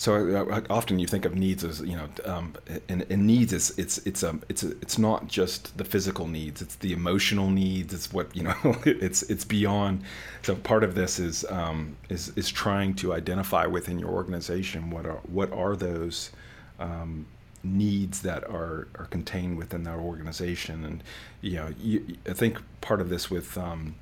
So 0.00 0.48
uh, 0.50 0.62
often 0.70 0.98
you 0.98 1.06
think 1.06 1.26
of 1.26 1.34
needs 1.34 1.62
as 1.62 1.82
you 1.82 1.94
know, 1.94 2.08
um, 2.24 2.54
and, 2.88 3.04
and, 3.10 3.26
needs 3.26 3.52
is 3.52 3.78
it's 3.78 3.98
it's 4.06 4.22
um 4.24 4.42
it's 4.48 4.62
a, 4.62 4.70
it's 4.80 4.96
not 4.96 5.28
just 5.28 5.76
the 5.76 5.84
physical 5.84 6.26
needs; 6.26 6.62
it's 6.62 6.76
the 6.76 6.94
emotional 6.94 7.50
needs. 7.50 7.92
It's 7.92 8.10
what 8.10 8.34
you 8.34 8.44
know. 8.44 8.56
it's 8.86 9.22
it's 9.24 9.44
beyond. 9.44 10.02
So 10.40 10.54
part 10.54 10.84
of 10.84 10.94
this 10.94 11.18
is 11.18 11.44
um, 11.50 11.98
is 12.08 12.32
is 12.34 12.48
trying 12.50 12.94
to 12.94 13.12
identify 13.12 13.66
within 13.66 13.98
your 13.98 14.08
organization 14.08 14.88
what 14.88 15.04
are 15.04 15.20
what 15.28 15.52
are 15.52 15.76
those 15.76 16.30
um, 16.78 17.26
needs 17.62 18.22
that 18.22 18.42
are 18.44 18.88
are 18.94 19.06
contained 19.10 19.58
within 19.58 19.84
that 19.84 19.98
organization, 19.98 20.82
and 20.82 21.04
you 21.42 21.56
know, 21.56 21.74
you, 21.78 22.16
I 22.26 22.32
think 22.32 22.58
part 22.80 23.02
of 23.02 23.10
this 23.10 23.30
with 23.30 23.58
um, 23.58 23.96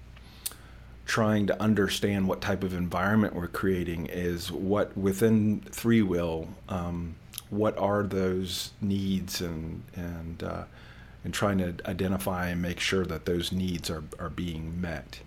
trying 1.09 1.47
to 1.47 1.61
understand 1.61 2.29
what 2.29 2.43
type 2.43 2.62
of 2.62 2.75
environment 2.75 3.35
we're 3.35 3.49
creating 3.49 4.07
is 4.07 4.53
what 4.53 4.97
within 4.97 5.59
ThreeWill 5.62 6.47
um, 6.69 7.17
what 7.49 7.77
are 7.79 8.03
those 8.03 8.73
needs 8.83 9.41
and 9.41 9.83
and 9.97 10.43
uh, 10.43 10.65
and 11.25 11.33
trying 11.33 11.59
to 11.59 11.75
identify 11.87 12.50
and 12.50 12.61
make 12.61 12.79
sure 12.79 13.07
that 13.07 13.25
those 13.25 13.53
needs 13.53 13.91
are, 13.91 14.05
are 14.19 14.29
being 14.29 14.81
met. 14.81 15.21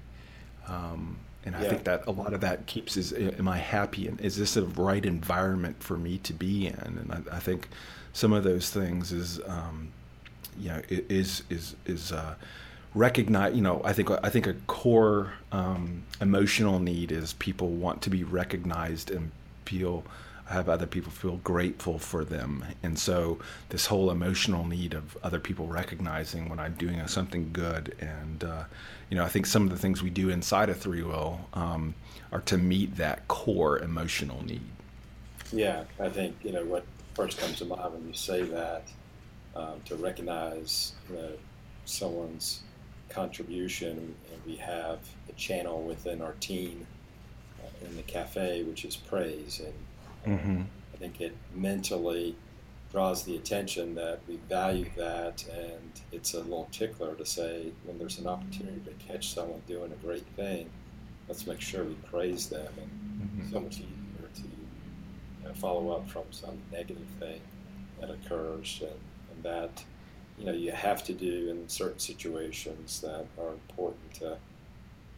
Um, 0.68 1.18
and 1.44 1.56
I 1.56 1.68
think 1.68 1.84
that 1.86 2.06
a 2.06 2.12
lot 2.12 2.34
of 2.34 2.42
that 2.42 2.68
keeps 2.68 2.96
is 2.96 3.12
am 3.14 3.48
I 3.48 3.58
happy 3.58 4.08
and 4.08 4.22
is 4.22 4.38
this 4.38 4.56
a 4.58 4.64
right 4.64 5.04
environment 5.04 5.82
for 5.82 5.98
me 5.98 6.20
to 6.20 6.34
be 6.34 6.68
in? 6.68 6.76
And 6.76 7.12
I, 7.12 7.38
I 7.38 7.40
think 7.40 7.68
some 8.14 8.32
of 8.34 8.44
those 8.44 8.70
things 8.70 9.12
is 9.12 9.42
um, 9.48 9.92
you 10.60 10.70
know 10.70 10.82
is 10.88 11.42
is 11.50 11.76
is 11.88 12.12
uh, 12.12 12.36
recognize 12.94 13.56
you 13.56 13.62
know 13.62 13.82
i 13.86 13.94
think 13.94 14.12
i 14.24 14.30
think 14.30 14.48
a 14.48 14.54
core 14.68 15.32
um, 15.52 16.04
emotional 16.20 16.80
need 16.80 17.12
is 17.12 17.34
people 17.34 17.70
want 17.70 18.02
to 18.02 18.10
be 18.10 18.24
recognized 18.24 19.10
and 19.12 19.32
feel 19.66 20.04
have 20.52 20.70
other 20.70 20.86
people 20.86 21.12
feel 21.12 21.38
grateful 21.38 21.98
for 21.98 22.26
them. 22.26 22.66
And 22.84 23.00
so 23.00 23.40
this 23.70 23.86
whole 23.86 24.12
emotional 24.12 24.66
need 24.66 24.94
of 24.94 25.18
other 25.24 25.40
people 25.40 25.66
recognizing 25.66 26.50
when 26.50 26.60
i'm 26.60 26.74
doing 26.76 27.06
something 27.08 27.50
good 27.54 27.96
and 28.00 28.44
uh, 28.44 28.64
you 29.10 29.18
know 29.18 29.24
i 29.24 29.30
think 29.30 29.46
some 29.46 29.64
of 29.64 29.70
the 29.70 29.78
things 29.78 30.04
we 30.04 30.10
do 30.10 30.30
inside 30.30 30.70
of 30.70 30.78
ThreeWill 30.78 31.40
um, 31.54 31.96
are 32.32 32.42
to 32.42 32.58
meet 32.58 32.98
that 32.98 33.28
core 33.28 33.80
emotional 33.80 34.44
need. 34.46 34.62
Yeah 35.52 35.84
i 36.00 36.10
think 36.10 36.36
you 36.44 36.52
know 36.52 36.66
what 36.66 36.86
first 37.14 37.40
comes 37.40 37.58
to 37.60 37.66
mind 37.66 37.94
when 37.94 38.08
you 38.08 38.14
say 38.14 38.42
that 38.44 38.84
um, 39.56 39.82
to 39.86 39.96
recognize 39.96 40.94
you 41.10 41.16
know, 41.16 41.32
someone's 41.86 42.62
contribution, 43.14 44.16
and 44.32 44.42
we 44.46 44.56
have 44.56 45.00
a 45.30 45.34
channel 45.34 45.84
within 45.84 46.22
our 46.22 46.34
team 46.40 46.88
uh, 47.60 47.86
in 47.86 47.96
the 47.96 48.04
cafe, 48.04 48.64
which 48.64 48.86
is 48.86 48.96
praise, 48.96 49.62
and 50.26 50.38
mm-hmm. 50.40 50.62
I 50.94 50.98
think 50.98 51.22
it 51.22 51.36
mentally 51.56 52.36
draws 52.92 53.24
the 53.24 53.36
attention 53.36 53.96
that 53.96 54.20
we 54.28 54.36
value 54.50 54.90
that, 54.98 55.46
and 55.50 56.02
it's 56.12 56.34
a 56.34 56.40
little 56.40 56.68
tickler 56.72 57.16
to 57.16 57.26
say 57.26 57.72
when 57.86 57.98
there's 57.98 58.20
an 58.20 58.28
opportunity 58.28 58.82
to 58.86 58.92
catch 59.06 59.34
someone 59.34 59.62
doing 59.68 59.92
a 59.92 60.06
great 60.06 60.26
thing, 60.36 60.70
let's 61.28 61.48
make 61.48 61.62
sure 61.62 61.84
we 61.86 61.94
praise 62.10 62.48
them, 62.48 62.74
and 62.78 62.90
mm-hmm. 62.90 63.52
so 63.54 63.60
much 63.62 63.76
easier 63.76 64.30
to 64.36 64.42
you 64.42 65.48
know, 65.48 65.54
follow 65.54 65.92
up 65.92 66.10
from 66.10 66.24
some 66.32 66.58
negative 66.72 67.08
thing 67.20 67.42
that 68.00 68.10
occurs, 68.10 68.82
and, 68.82 69.00
and 69.34 69.44
that 69.44 69.84
you 70.42 70.48
know 70.48 70.54
you 70.54 70.72
have 70.72 71.04
to 71.04 71.14
do 71.14 71.50
in 71.50 71.70
certain 71.70 72.00
situations 72.00 73.00
that 73.02 73.28
are 73.40 73.52
important 73.52 74.14
to 74.16 74.32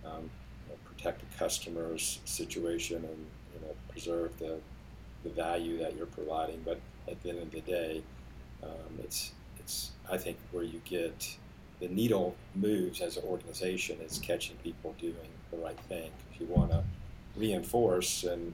um, 0.06 0.30
you 0.68 0.70
know, 0.70 0.76
protect 0.84 1.22
the 1.22 1.38
customer's 1.38 2.20
situation 2.26 2.98
and 2.98 3.26
you 3.54 3.62
know 3.62 3.74
preserve 3.90 4.38
the 4.38 4.60
the 5.24 5.30
value 5.30 5.78
that 5.78 5.96
you're 5.96 6.08
providing. 6.08 6.62
But 6.66 6.82
at 7.08 7.22
the 7.24 7.30
end 7.30 7.40
of 7.40 7.52
the 7.52 7.62
day, 7.62 8.04
um, 8.62 9.00
it's 9.00 9.32
it's 9.60 9.92
I 10.12 10.18
think 10.18 10.38
where 10.52 10.64
you 10.64 10.82
get 10.84 11.38
the 11.80 11.88
needle 11.88 12.36
moves 12.54 13.00
as 13.00 13.16
an 13.16 13.24
organization 13.24 14.00
is 14.02 14.20
catching 14.20 14.58
people 14.58 14.94
doing 15.00 15.16
the 15.52 15.58
right 15.58 15.80
thing. 15.88 16.12
If 16.34 16.42
you 16.42 16.48
want 16.48 16.72
to 16.72 16.84
reinforce 17.38 18.26
and 18.26 18.54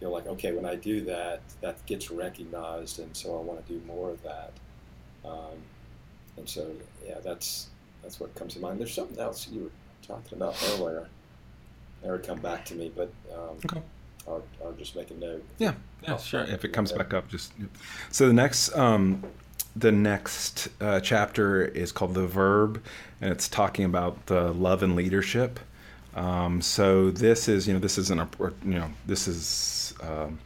feel 0.00 0.10
like 0.10 0.26
okay, 0.26 0.52
when 0.52 0.66
I 0.66 0.74
do 0.74 1.00
that, 1.06 1.40
that 1.62 1.84
gets 1.86 2.10
recognized, 2.10 2.98
and 2.98 3.16
so 3.16 3.38
I 3.38 3.40
want 3.40 3.66
to 3.66 3.72
do 3.72 3.80
more 3.86 4.10
of 4.10 4.22
that. 4.22 4.52
Um, 5.24 5.56
and 6.40 6.48
so, 6.48 6.66
yeah, 7.06 7.18
that's 7.22 7.68
that's 8.02 8.18
what 8.18 8.34
comes 8.34 8.54
to 8.54 8.60
mind. 8.60 8.80
There's 8.80 8.94
something 8.94 9.18
else 9.18 9.46
you 9.48 9.64
were 9.64 9.70
talking 10.06 10.38
about 10.38 10.56
earlier. 10.70 11.06
Never 12.02 12.18
come 12.18 12.40
back 12.40 12.64
to 12.66 12.74
me, 12.74 12.90
but 12.96 13.12
um, 13.32 13.58
okay. 13.66 13.82
I'll, 14.26 14.42
I'll, 14.64 14.72
just 14.72 14.96
make 14.96 15.10
a 15.10 15.14
note. 15.14 15.44
Yeah, 15.58 15.74
yeah, 16.02 16.16
sure. 16.16 16.44
If 16.44 16.64
it 16.64 16.72
comes 16.72 16.92
back 16.92 17.12
up, 17.12 17.28
just 17.28 17.52
so 18.10 18.26
the 18.26 18.32
next 18.32 18.74
um, 18.74 19.22
the 19.76 19.92
next 19.92 20.68
uh, 20.80 21.00
chapter 21.00 21.62
is 21.62 21.92
called 21.92 22.14
the 22.14 22.26
verb, 22.26 22.82
and 23.20 23.30
it's 23.30 23.48
talking 23.48 23.84
about 23.84 24.26
the 24.26 24.52
love 24.52 24.82
and 24.82 24.96
leadership. 24.96 25.60
Um, 26.14 26.62
so 26.62 27.10
this 27.10 27.48
is 27.48 27.68
you 27.68 27.74
know 27.74 27.80
this 27.80 27.98
is 27.98 28.10
an 28.10 28.26
you 28.64 28.74
know 28.74 28.90
this 29.06 29.28
is. 29.28 29.94
Um, 30.02 30.38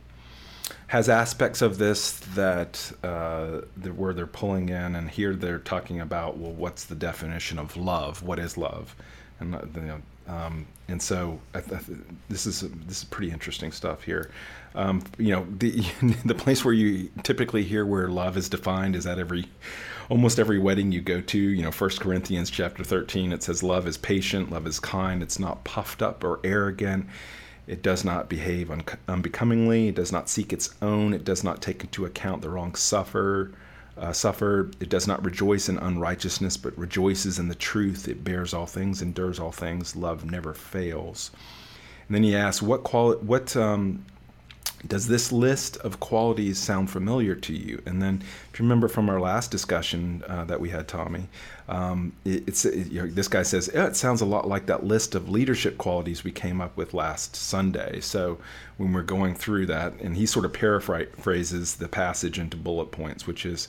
has 0.95 1.09
aspects 1.09 1.61
of 1.61 1.77
this 1.77 2.21
that 2.37 2.93
uh, 3.03 3.63
where 3.97 4.15
they're 4.15 4.29
pulling 4.29 4.69
in, 4.69 4.95
and 4.95 5.11
here 5.11 5.35
they're 5.35 5.59
talking 5.59 6.01
about 6.01 6.37
well, 6.39 6.53
what's 6.53 6.85
the 6.85 6.95
definition 6.95 7.59
of 7.59 7.77
love? 7.77 8.23
What 8.23 8.39
is 8.39 8.57
love? 8.57 8.95
And 9.41 9.57
uh, 9.57 9.63
you 9.75 9.81
know, 9.81 10.03
um, 10.29 10.67
and 10.87 11.03
so 11.03 11.41
this 12.29 12.47
is 12.47 12.61
this 12.87 12.99
is 12.99 13.05
pretty 13.05 13.33
interesting 13.33 13.73
stuff 13.73 14.05
here. 14.05 14.31
Um, 14.77 15.03
you 15.19 15.33
know, 15.33 15.45
the 15.59 15.85
the 16.25 16.35
place 16.37 16.65
where 16.65 16.75
you 16.75 17.11
typically 17.25 17.65
hear 17.65 17.85
where 17.85 18.07
love 18.07 18.37
is 18.37 18.49
defined 18.49 18.95
is 18.95 19.05
at 19.05 19.19
every 19.19 19.47
almost 20.09 20.39
every 20.39 20.61
wedding 20.61 20.93
you 20.93 21.01
go 21.01 21.21
to. 21.21 21.39
You 21.39 21.65
know, 21.65 21.73
First 21.73 22.03
Corinthians 22.03 22.51
chapter 22.51 22.85
thirteen 22.85 23.33
it 23.33 23.43
says 23.43 23.65
love 23.65 23.89
is 23.89 23.99
patient, 23.99 24.53
love 24.53 24.65
is 24.65 24.79
kind, 24.79 25.25
it's 25.25 25.41
not 25.41 25.65
puffed 25.65 26.03
up 26.03 26.23
or 26.23 26.39
arrogant 26.45 27.09
It 27.67 27.83
does 27.83 28.05
not 28.05 28.29
behave 28.29 28.71
un- 28.71 28.85
unbecomingly. 29.09 29.89
It 29.89 29.95
does 29.95 30.13
not 30.13 30.29
seek 30.29 30.53
its 30.53 30.75
own. 30.83 31.15
It 31.15 31.25
does 31.25 31.43
not 31.43 31.63
take 31.63 31.83
into 31.83 32.05
account 32.05 32.43
the 32.43 32.51
wrong 32.51 32.75
suffer, 32.75 33.53
uh, 33.97 34.13
suffer. 34.13 34.71
It 34.81 34.89
does 34.89 35.07
not 35.07 35.25
rejoice 35.25 35.69
in 35.69 35.79
unrighteousness, 35.79 36.57
but 36.57 36.77
rejoices 36.79 37.39
in 37.39 37.49
the 37.49 37.55
truth. 37.55 38.07
It 38.07 38.23
bears 38.25 38.53
all 38.53 38.67
things, 38.67 39.01
endures 39.01 39.39
all 39.39 39.53
things. 39.53 39.97
Love 39.97 40.31
never 40.31 40.53
fails. 40.53 41.31
And 42.09 42.15
then 42.15 42.23
he 42.23 42.37
asks, 42.37 42.61
what 42.61 42.85
quali- 42.85 43.17
what 43.19 43.57
um, 43.57 44.05
does 44.89 45.07
this 45.07 45.33
list 45.33 45.77
of 45.79 46.01
qualities 46.01 46.59
sound 46.59 46.91
familiar 46.91 47.35
to 47.35 47.53
you? 47.53 47.83
And 47.87 48.03
then, 48.03 48.23
if 48.53 48.59
you 48.59 48.65
remember 48.65 48.89
from 48.89 49.09
our 49.09 49.21
last 49.21 49.51
discussion 49.51 50.23
uh, 50.29 50.45
that 50.45 50.61
we 50.61 50.71
had, 50.71 50.89
Tommy, 50.89 51.29
um, 51.69 52.13
it, 52.25 52.45
it's 52.47 52.65
it, 52.65 52.91
you 52.91 53.03
know, 53.03 53.09
this 53.09 53.29
guy 53.29 53.43
says 53.43 53.71
yeah, 53.73 53.87
it 53.87 53.97
sounds 53.97 54.21
a 54.21 54.27
lot 54.27 54.47
like 54.47 54.67
that 54.67 54.85
list 54.85 55.15
of 55.15 55.29
leadership 55.29 55.79
qualities 55.79 56.25
we 56.25 56.31
came 56.31 56.61
up 56.61 56.77
with 56.77 56.95
last 56.95 57.37
Sunday. 57.37 58.01
So 58.01 58.39
when 58.77 58.93
we're 58.93 59.03
going 59.03 59.35
through 59.35 59.67
that, 59.67 59.95
and 60.01 60.17
he 60.17 60.27
sort 60.27 60.45
of 60.45 60.53
paraphrases 60.53 61.77
the 61.77 61.89
passage 61.89 62.39
into 62.39 62.57
bullet 62.57 62.91
points, 62.91 63.27
which 63.27 63.47
is, 63.47 63.69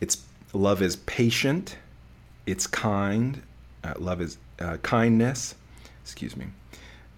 it's 0.00 0.22
love 0.52 0.82
is 0.82 0.96
patient, 0.96 1.76
it's 2.46 2.66
kind, 2.66 3.42
uh, 3.84 3.94
love 3.98 4.20
is 4.20 4.38
uh, 4.60 4.78
kindness, 4.78 5.54
excuse 6.02 6.36
me, 6.36 6.46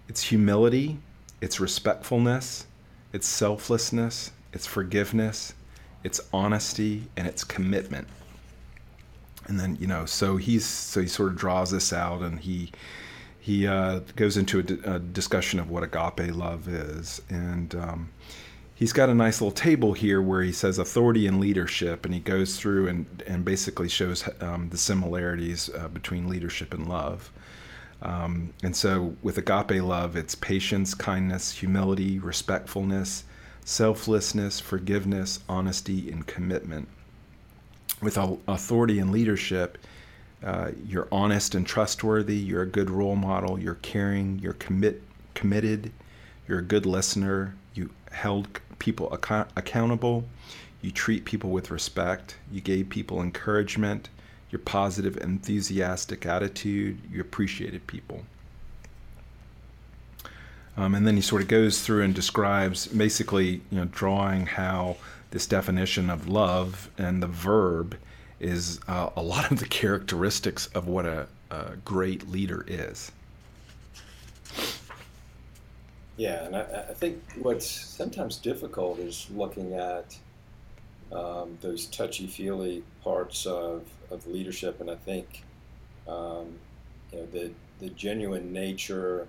it's 0.07 0.23
humility, 0.23 0.97
it's 1.41 1.59
respectfulness 1.59 2.65
it's 3.13 3.27
selflessness, 3.27 4.31
it's 4.53 4.65
forgiveness, 4.65 5.53
it's 6.03 6.21
honesty, 6.31 7.03
and 7.17 7.27
it's 7.27 7.43
commitment. 7.43 8.07
And 9.47 9.59
then 9.59 9.77
you 9.79 9.87
know, 9.87 10.05
so 10.05 10.37
he's 10.37 10.65
so 10.65 11.01
he 11.01 11.07
sort 11.07 11.31
of 11.31 11.37
draws 11.37 11.71
this 11.71 11.91
out, 11.91 12.21
and 12.21 12.39
he 12.39 12.71
he 13.39 13.65
uh, 13.65 14.01
goes 14.15 14.37
into 14.37 14.59
a, 14.59 14.95
a, 14.95 14.99
discussion 14.99 15.59
of 15.59 15.69
what 15.69 15.83
agape 15.83 16.35
love 16.35 16.67
is, 16.67 17.21
and 17.29 17.73
um, 17.73 18.09
he's 18.75 18.93
got 18.93 19.09
a 19.09 19.13
nice 19.15 19.41
little 19.41 19.51
table 19.51 19.93
here 19.93 20.21
where 20.21 20.43
he 20.43 20.51
says 20.51 20.77
authority 20.77 21.25
and 21.25 21.39
leadership, 21.39 22.05
and 22.05 22.13
he 22.13 22.19
goes 22.19 22.57
through 22.57 22.87
and 22.89 23.23
and 23.25 23.43
basically 23.43 23.89
shows 23.89 24.27
um, 24.41 24.69
the 24.69 24.77
similarities 24.77 25.69
uh, 25.75 25.87
between 25.87 26.29
leadership 26.29 26.73
and 26.73 26.87
love. 26.87 27.31
Um, 28.01 28.53
and 28.63 28.75
so, 28.75 29.15
with 29.21 29.37
agape 29.37 29.83
love, 29.83 30.15
it's 30.15 30.35
patience, 30.35 30.93
kindness, 30.93 31.51
humility, 31.51 32.17
respectfulness, 32.19 33.25
selflessness, 33.65 34.59
forgiveness, 34.59 35.39
honesty, 35.49 36.09
and 36.09 36.25
commitment. 36.25 36.87
With 38.01 38.17
authority 38.17 38.99
and 38.99 39.11
leadership, 39.11 39.77
uh, 40.41 40.71
you're 40.87 41.09
honest 41.11 41.55
and 41.55 41.67
trustworthy. 41.67 42.37
You're 42.37 42.61
a 42.61 42.67
good 42.67 42.89
role 42.89 43.17
model. 43.17 43.59
You're 43.59 43.75
caring. 43.75 44.39
You're 44.39 44.53
commit 44.53 45.03
committed. 45.33 45.91
You're 46.47 46.59
a 46.59 46.63
good 46.63 46.85
listener. 46.85 47.55
You 47.73 47.89
held 48.11 48.47
people 48.79 49.09
ac- 49.11 49.49
accountable. 49.57 50.23
You 50.81 50.91
treat 50.91 51.25
people 51.25 51.49
with 51.49 51.69
respect. 51.69 52.37
You 52.49 52.61
gave 52.61 52.87
people 52.87 53.21
encouragement 53.21 54.07
your 54.51 54.59
positive, 54.59 55.17
enthusiastic 55.17 56.25
attitude, 56.25 56.99
you 57.11 57.21
appreciated 57.21 57.85
people. 57.87 58.23
Um, 60.75 60.95
and 60.95 61.05
then 61.05 61.15
he 61.15 61.21
sort 61.21 61.41
of 61.41 61.47
goes 61.47 61.81
through 61.81 62.03
and 62.03 62.15
describes 62.15 62.87
basically, 62.87 63.61
you 63.69 63.79
know, 63.79 63.85
drawing 63.85 64.45
how 64.45 64.95
this 65.31 65.45
definition 65.45 66.09
of 66.09 66.27
love 66.27 66.89
and 66.97 67.21
the 67.21 67.27
verb 67.27 67.97
is 68.39 68.79
uh, 68.87 69.09
a 69.15 69.21
lot 69.21 69.51
of 69.51 69.59
the 69.59 69.65
characteristics 69.65 70.67
of 70.67 70.87
what 70.87 71.05
a, 71.05 71.27
a 71.51 71.75
great 71.83 72.29
leader 72.29 72.63
is. 72.67 73.11
Yeah, 76.15 76.45
and 76.45 76.55
I, 76.55 76.61
I, 76.89 76.93
think 76.93 77.21
what's 77.41 77.65
sometimes 77.65 78.37
difficult 78.37 78.99
is 78.99 79.27
looking 79.33 79.73
at 79.73 80.17
um, 81.13 81.57
those 81.61 81.85
touchy 81.85 82.27
feely 82.27 82.83
parts 83.03 83.45
of, 83.45 83.83
of 84.11 84.25
leadership. 84.27 84.79
And 84.81 84.89
I 84.89 84.95
think 84.95 85.43
um, 86.07 86.57
you 87.11 87.19
know, 87.19 87.25
the, 87.27 87.51
the 87.79 87.89
genuine 87.89 88.51
nature 88.51 89.27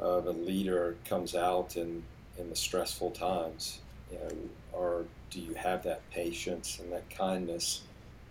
of 0.00 0.26
a 0.26 0.32
leader 0.32 0.96
comes 1.04 1.34
out 1.34 1.76
in, 1.76 2.02
in 2.38 2.50
the 2.50 2.56
stressful 2.56 3.10
times. 3.10 3.80
You 4.10 4.18
know, 4.18 4.30
or 4.72 5.04
do 5.30 5.40
you 5.40 5.54
have 5.54 5.82
that 5.84 6.08
patience 6.10 6.78
and 6.78 6.92
that 6.92 7.08
kindness 7.10 7.82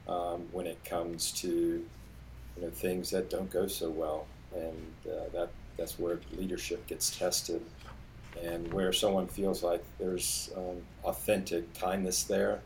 um, 0.07 0.47
when 0.51 0.67
it 0.67 0.83
comes 0.85 1.31
to 1.31 1.47
you 1.47 2.61
know 2.61 2.69
things 2.69 3.09
that 3.11 3.29
don't 3.29 3.49
go 3.49 3.67
so 3.67 3.89
well? 3.89 4.27
And 4.53 4.93
uh, 5.07 5.29
that 5.33 5.49
that's 5.77 5.97
where 5.97 6.19
leadership 6.38 6.85
gets 6.88 7.17
tested 7.17 7.61
and 8.41 8.71
where 8.73 8.93
someone 8.93 9.27
feels 9.27 9.63
like 9.63 9.83
there's 9.99 10.51
um, 10.55 10.77
authentic 11.03 11.73
kindness 11.73 12.23
there 12.23 12.61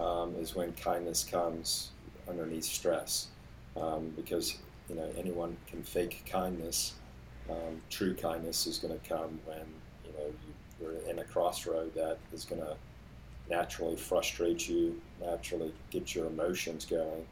um, 0.00 0.34
is 0.38 0.54
when 0.54 0.72
kindness 0.72 1.24
comes 1.24 1.90
underneath 2.28 2.64
stress 2.64 3.28
um, 3.76 4.12
because 4.16 4.58
you 4.88 4.94
know 4.94 5.08
anyone 5.16 5.56
can 5.66 5.82
fake 5.82 6.24
kindness 6.30 6.94
um, 7.50 7.80
true 7.90 8.14
kindness 8.14 8.66
is 8.66 8.78
going 8.78 8.98
to 8.98 9.08
come 9.08 9.38
when 9.44 9.64
you 10.04 10.12
know 10.12 10.32
you, 10.80 10.86
are 10.86 11.10
in 11.10 11.20
a 11.20 11.24
crossroad 11.24 11.94
that 11.94 12.18
is 12.32 12.44
going 12.44 12.60
to 12.60 12.76
naturally 13.48 13.96
frustrate 13.96 14.68
you 14.68 15.00
naturally 15.20 15.72
get 15.90 16.14
your 16.14 16.26
emotions 16.26 16.84
going 16.84 17.24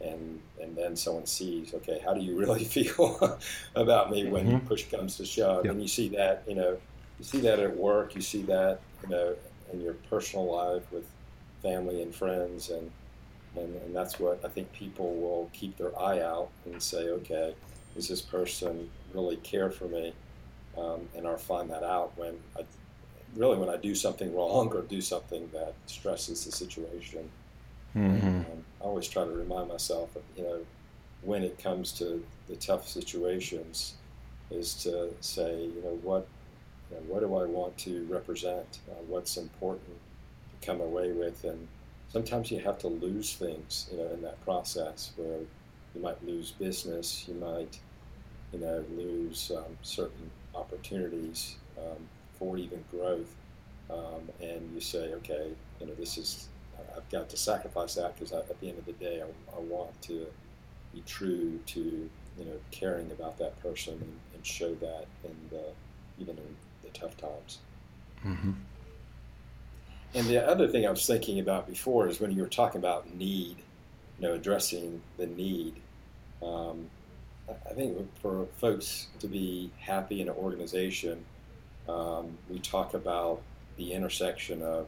and 0.00 0.40
and 0.62 0.76
then 0.76 0.94
someone 0.94 1.26
sees 1.26 1.74
okay 1.74 2.00
how 2.04 2.14
do 2.14 2.20
you 2.20 2.38
really 2.38 2.64
feel 2.76 3.38
about 3.74 4.10
me 4.10 4.28
when 4.28 4.46
mm-hmm. 4.46 4.66
push 4.66 4.84
comes 4.84 5.16
to 5.16 5.24
shove 5.24 5.64
yep. 5.64 5.72
and 5.72 5.82
you 5.82 5.88
see 5.88 6.08
that 6.08 6.42
you 6.46 6.54
know 6.54 6.78
you 7.18 7.24
see 7.24 7.40
that 7.40 7.58
at 7.58 7.76
work, 7.76 8.14
you 8.14 8.20
see 8.20 8.42
that 8.42 8.80
you 9.02 9.08
know 9.08 9.34
in 9.72 9.80
your 9.80 9.94
personal 10.08 10.50
life 10.50 10.90
with 10.92 11.04
family 11.62 12.02
and 12.02 12.14
friends, 12.14 12.70
and 12.70 12.90
and, 13.58 13.74
and 13.82 13.96
that's 13.96 14.18
what 14.18 14.44
I 14.44 14.48
think 14.48 14.72
people 14.72 15.14
will 15.14 15.50
keep 15.52 15.76
their 15.76 15.98
eye 15.98 16.20
out 16.20 16.48
and 16.64 16.82
say, 16.82 17.08
okay, 17.08 17.54
does 17.94 18.08
this 18.08 18.22
person 18.22 18.88
really 19.12 19.36
care 19.36 19.70
for 19.70 19.86
me? 19.86 20.12
Um, 20.76 21.08
and 21.16 21.26
I'll 21.26 21.36
find 21.36 21.70
that 21.70 21.82
out 21.82 22.12
when 22.16 22.34
I 22.56 22.62
really 23.36 23.56
when 23.56 23.68
I 23.68 23.76
do 23.76 23.94
something 23.94 24.34
wrong 24.34 24.68
or 24.68 24.82
do 24.82 25.00
something 25.00 25.48
that 25.52 25.74
stresses 25.86 26.44
the 26.44 26.52
situation. 26.52 27.28
Mm-hmm. 27.96 28.26
Um, 28.26 28.64
I 28.80 28.84
always 28.84 29.08
try 29.08 29.24
to 29.24 29.30
remind 29.30 29.68
myself, 29.68 30.14
of, 30.16 30.22
you 30.36 30.44
know, 30.44 30.60
when 31.22 31.42
it 31.42 31.58
comes 31.58 31.92
to 31.92 32.24
the 32.48 32.56
tough 32.56 32.86
situations, 32.88 33.94
is 34.50 34.74
to 34.84 35.12
say, 35.20 35.64
you 35.64 35.82
know, 35.82 35.98
what 36.02 36.26
you 36.90 36.96
know, 36.96 37.02
what 37.06 37.20
do 37.20 37.34
I 37.34 37.44
want 37.44 37.76
to 37.78 38.06
represent? 38.08 38.80
Uh, 38.90 38.94
what's 39.06 39.36
important 39.36 39.96
to 40.60 40.66
come 40.66 40.80
away 40.80 41.12
with? 41.12 41.44
And 41.44 41.66
sometimes 42.08 42.50
you 42.50 42.60
have 42.60 42.78
to 42.78 42.88
lose 42.88 43.34
things, 43.34 43.88
you 43.92 43.98
know, 43.98 44.08
in 44.12 44.22
that 44.22 44.42
process 44.44 45.12
where 45.16 45.40
you 45.94 46.00
might 46.00 46.24
lose 46.26 46.52
business, 46.52 47.26
you 47.28 47.34
might, 47.34 47.78
you 48.52 48.58
know, 48.58 48.84
lose 48.96 49.52
um, 49.56 49.76
certain 49.82 50.30
opportunities 50.54 51.56
um, 51.78 52.08
for 52.38 52.56
even 52.56 52.82
growth. 52.90 53.34
Um, 53.90 54.28
and 54.40 54.70
you 54.74 54.80
say, 54.80 55.12
okay, 55.14 55.50
you 55.80 55.86
know, 55.86 55.94
this 55.94 56.18
is, 56.18 56.48
I've 56.96 57.08
got 57.10 57.28
to 57.30 57.36
sacrifice 57.36 57.94
that 57.94 58.14
because 58.14 58.32
at 58.32 58.60
the 58.60 58.68
end 58.68 58.78
of 58.78 58.84
the 58.84 58.92
day, 58.92 59.22
I, 59.22 59.56
I, 59.56 59.60
want 59.60 60.00
to 60.02 60.26
be 60.94 61.02
true 61.06 61.58
to, 61.66 61.80
you 61.80 62.44
know, 62.44 62.58
caring 62.70 63.10
about 63.12 63.38
that 63.38 63.60
person 63.62 63.94
and, 63.94 64.20
and 64.34 64.46
show 64.46 64.74
that 64.74 65.06
in 65.24 65.34
the, 65.50 65.64
even 66.18 66.36
in 66.36 66.56
the 66.84 66.90
tough 66.90 67.16
times. 67.16 67.58
Mm-hmm. 68.26 68.52
And 70.14 70.26
the 70.26 70.46
other 70.46 70.68
thing 70.68 70.86
I 70.86 70.90
was 70.90 71.06
thinking 71.06 71.38
about 71.38 71.66
before 71.66 72.08
is 72.08 72.20
when 72.20 72.32
you 72.32 72.42
were 72.42 72.48
talking 72.48 72.78
about 72.78 73.14
need, 73.14 73.56
you 74.18 74.26
know, 74.26 74.34
addressing 74.34 75.02
the 75.18 75.26
need. 75.26 75.74
Um, 76.42 76.88
I 77.48 77.72
think 77.74 77.96
for 78.20 78.46
folks 78.56 79.08
to 79.20 79.26
be 79.26 79.70
happy 79.78 80.20
in 80.20 80.28
an 80.28 80.34
organization, 80.34 81.24
um, 81.88 82.36
we 82.48 82.58
talk 82.58 82.94
about 82.94 83.42
the 83.76 83.92
intersection 83.92 84.62
of 84.62 84.86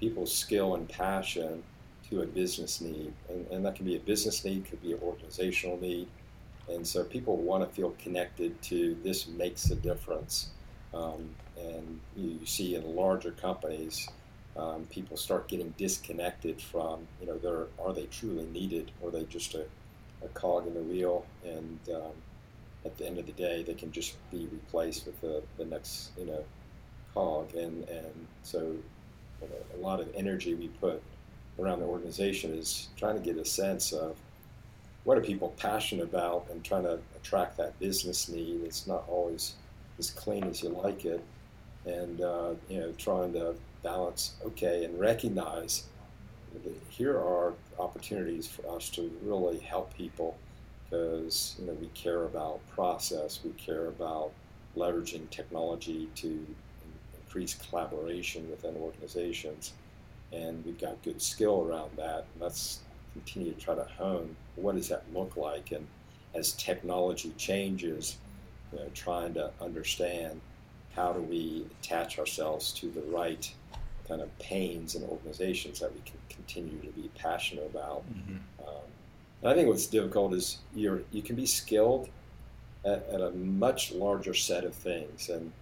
people's 0.00 0.34
skill 0.34 0.74
and 0.74 0.88
passion 0.88 1.62
to 2.10 2.22
a 2.22 2.26
business 2.26 2.80
need. 2.80 3.12
And, 3.28 3.46
and 3.50 3.64
that 3.66 3.74
can 3.76 3.84
be 3.84 3.96
a 3.96 4.00
business 4.00 4.44
need, 4.44 4.64
could 4.66 4.82
be 4.82 4.92
an 4.92 5.00
organizational 5.02 5.78
need. 5.80 6.08
And 6.68 6.86
so 6.86 7.04
people 7.04 7.36
want 7.36 7.68
to 7.68 7.74
feel 7.74 7.94
connected 8.02 8.60
to 8.62 8.96
this 9.02 9.26
makes 9.26 9.70
a 9.70 9.76
difference. 9.76 10.50
Um, 10.92 11.30
and 11.58 12.00
you 12.16 12.44
see 12.44 12.76
in 12.76 12.94
larger 12.94 13.32
companies, 13.32 14.08
um, 14.58 14.86
people 14.90 15.16
start 15.16 15.48
getting 15.48 15.72
disconnected 15.78 16.60
from, 16.60 17.06
you 17.20 17.26
know, 17.26 17.38
they're, 17.38 17.66
are 17.84 17.92
they 17.92 18.06
truly 18.06 18.44
needed 18.46 18.90
or 19.00 19.08
are 19.08 19.12
they 19.12 19.24
just 19.24 19.54
a, 19.54 19.64
a 20.24 20.28
cog 20.34 20.66
in 20.66 20.74
the 20.74 20.82
wheel? 20.82 21.24
And 21.44 21.78
um, 21.94 22.12
at 22.84 22.96
the 22.98 23.06
end 23.06 23.18
of 23.18 23.26
the 23.26 23.32
day, 23.32 23.62
they 23.62 23.74
can 23.74 23.92
just 23.92 24.16
be 24.30 24.48
replaced 24.50 25.06
with 25.06 25.20
the, 25.20 25.42
the 25.56 25.64
next, 25.64 26.10
you 26.18 26.26
know, 26.26 26.44
cog. 27.14 27.54
And, 27.54 27.88
and 27.88 28.26
so 28.42 28.58
you 28.60 29.48
know, 29.48 29.76
a 29.76 29.78
lot 29.78 30.00
of 30.00 30.10
energy 30.14 30.54
we 30.54 30.68
put 30.68 31.00
around 31.58 31.80
the 31.80 31.86
organization 31.86 32.52
is 32.52 32.88
trying 32.96 33.14
to 33.14 33.22
get 33.22 33.36
a 33.36 33.44
sense 33.44 33.92
of 33.92 34.16
what 35.04 35.16
are 35.16 35.22
people 35.22 35.54
passionate 35.56 36.02
about 36.02 36.46
and 36.50 36.64
trying 36.64 36.82
to 36.82 36.98
attract 37.16 37.56
that 37.56 37.78
business 37.78 38.28
need. 38.28 38.62
It's 38.64 38.86
not 38.86 39.04
always 39.08 39.54
as 39.98 40.10
clean 40.10 40.44
as 40.44 40.62
you 40.62 40.70
like 40.70 41.04
it, 41.04 41.22
and 41.86 42.20
uh, 42.20 42.54
you 42.68 42.80
know, 42.80 42.92
trying 42.98 43.32
to 43.32 43.54
balance 43.82 44.34
okay 44.44 44.84
and 44.84 44.98
recognize 44.98 45.84
that 46.52 46.72
here 46.88 47.16
are 47.16 47.54
opportunities 47.78 48.46
for 48.46 48.66
us 48.74 48.88
to 48.90 49.10
really 49.22 49.58
help 49.58 49.94
people 49.94 50.36
because 50.88 51.54
you 51.58 51.66
know 51.66 51.72
we 51.74 51.88
care 51.88 52.24
about 52.24 52.60
process, 52.70 53.40
we 53.44 53.50
care 53.52 53.86
about 53.88 54.32
leveraging 54.76 55.28
technology 55.30 56.08
to 56.14 56.46
increase 57.22 57.54
collaboration 57.68 58.48
within 58.50 58.74
organizations, 58.76 59.72
and 60.32 60.64
we've 60.64 60.80
got 60.80 61.02
good 61.02 61.20
skill 61.20 61.66
around 61.68 61.90
that. 61.96 62.24
Let's 62.40 62.80
continue 63.12 63.52
to 63.52 63.60
try 63.60 63.74
to 63.74 63.84
hone 63.84 64.34
what 64.56 64.76
does 64.76 64.88
that 64.88 65.04
look 65.12 65.36
like, 65.36 65.72
and 65.72 65.86
as 66.34 66.52
technology 66.52 67.32
changes, 67.36 68.16
you 68.72 68.78
know, 68.78 68.86
trying 68.94 69.34
to 69.34 69.50
understand 69.60 70.40
how 70.94 71.12
do 71.12 71.20
we 71.20 71.66
attach 71.80 72.18
ourselves 72.18 72.72
to 72.72 72.90
the 72.90 73.02
right 73.02 73.52
kind 74.08 74.22
of 74.22 74.38
pains 74.38 74.94
and 74.94 75.04
organizations 75.04 75.78
that 75.80 75.92
we 75.92 76.00
can 76.00 76.18
continue 76.30 76.80
to 76.80 76.88
be 76.88 77.10
passionate 77.14 77.66
about. 77.66 78.02
Mm-hmm. 78.10 78.66
Um, 78.66 78.82
and 79.42 79.50
I 79.50 79.54
think 79.54 79.68
what's 79.68 79.86
difficult 79.86 80.32
is 80.32 80.58
you 80.74 81.04
you 81.12 81.22
can 81.22 81.36
be 81.36 81.46
skilled 81.46 82.08
at, 82.84 83.06
at, 83.12 83.20
a 83.20 83.30
much 83.32 83.92
larger 83.92 84.34
set 84.34 84.64
of 84.64 84.74
things, 84.74 85.28
and 85.28 85.52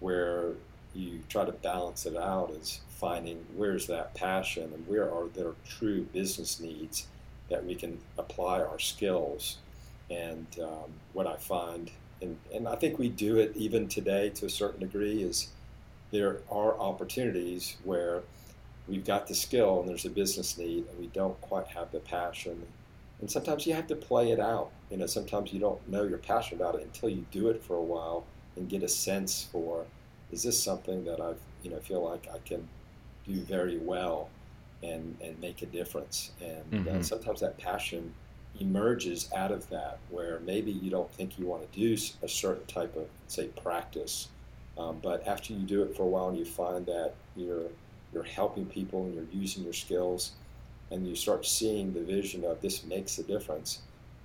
where 0.00 0.52
you 0.94 1.20
try 1.28 1.44
to 1.44 1.52
balance 1.52 2.04
it 2.06 2.16
out 2.16 2.50
is 2.50 2.80
finding 2.88 3.44
where's 3.56 3.86
that 3.86 4.14
passion 4.14 4.72
and 4.74 4.86
where 4.86 5.10
are 5.10 5.28
there 5.34 5.52
true 5.66 6.02
business 6.12 6.60
needs 6.60 7.06
that 7.48 7.64
we 7.64 7.74
can 7.74 7.98
apply 8.18 8.60
our 8.60 8.78
skills. 8.78 9.58
And 10.10 10.46
um, 10.62 10.90
what 11.12 11.26
I 11.26 11.36
find, 11.36 11.90
and, 12.24 12.38
and 12.54 12.66
I 12.66 12.74
think 12.76 12.98
we 12.98 13.08
do 13.08 13.38
it 13.38 13.52
even 13.54 13.86
today 13.86 14.30
to 14.30 14.46
a 14.46 14.50
certain 14.50 14.80
degree, 14.80 15.22
is 15.22 15.48
there 16.10 16.38
are 16.50 16.78
opportunities 16.78 17.76
where 17.84 18.22
we've 18.88 19.04
got 19.04 19.26
the 19.26 19.34
skill 19.34 19.80
and 19.80 19.88
there's 19.88 20.06
a 20.06 20.10
business 20.10 20.56
need 20.56 20.86
and 20.88 20.98
we 20.98 21.08
don't 21.08 21.38
quite 21.42 21.66
have 21.68 21.92
the 21.92 22.00
passion. 22.00 22.66
And 23.20 23.30
sometimes 23.30 23.66
you 23.66 23.74
have 23.74 23.86
to 23.88 23.96
play 23.96 24.32
it 24.32 24.40
out. 24.40 24.70
You 24.90 24.96
know, 24.96 25.06
sometimes 25.06 25.52
you 25.52 25.60
don't 25.60 25.86
know 25.88 26.04
you're 26.04 26.18
passionate 26.18 26.60
about 26.60 26.76
it 26.76 26.82
until 26.82 27.10
you 27.10 27.26
do 27.30 27.48
it 27.48 27.62
for 27.62 27.76
a 27.76 27.82
while 27.82 28.24
and 28.56 28.68
get 28.68 28.82
a 28.82 28.88
sense 28.88 29.48
for 29.52 29.84
is 30.32 30.42
this 30.42 30.60
something 30.60 31.04
that 31.04 31.20
I 31.20 31.34
you 31.62 31.70
know 31.70 31.78
feel 31.78 32.02
like 32.04 32.26
I 32.32 32.38
can 32.38 32.66
do 33.26 33.40
very 33.40 33.78
well 33.78 34.30
and 34.82 35.16
and 35.22 35.38
make 35.40 35.62
a 35.62 35.66
difference. 35.66 36.32
And 36.40 36.64
uh, 36.72 36.76
mm-hmm. 36.76 36.98
uh, 37.00 37.02
sometimes 37.02 37.40
that 37.40 37.58
passion 37.58 38.12
emerges 38.60 39.30
out 39.34 39.50
of 39.50 39.68
that 39.70 39.98
where 40.10 40.38
maybe 40.40 40.70
you 40.70 40.90
don't 40.90 41.12
think 41.12 41.38
you 41.38 41.46
want 41.46 41.72
to 41.72 41.78
do 41.78 41.96
a 42.22 42.28
certain 42.28 42.64
type 42.66 42.94
of 42.96 43.06
say 43.26 43.48
practice 43.48 44.28
um, 44.76 44.98
but 45.02 45.26
after 45.26 45.52
you 45.52 45.60
do 45.60 45.82
it 45.82 45.96
for 45.96 46.02
a 46.02 46.06
while 46.06 46.28
and 46.28 46.38
you 46.38 46.44
find 46.44 46.86
that 46.86 47.14
you're 47.36 47.68
you're 48.12 48.22
helping 48.22 48.66
people 48.66 49.04
and 49.04 49.14
you're 49.14 49.24
using 49.32 49.64
your 49.64 49.72
skills 49.72 50.32
and 50.90 51.06
you 51.06 51.16
start 51.16 51.44
seeing 51.44 51.92
the 51.92 52.00
vision 52.00 52.44
of 52.44 52.60
this 52.60 52.84
makes 52.84 53.18
a 53.18 53.24
difference, 53.24 53.80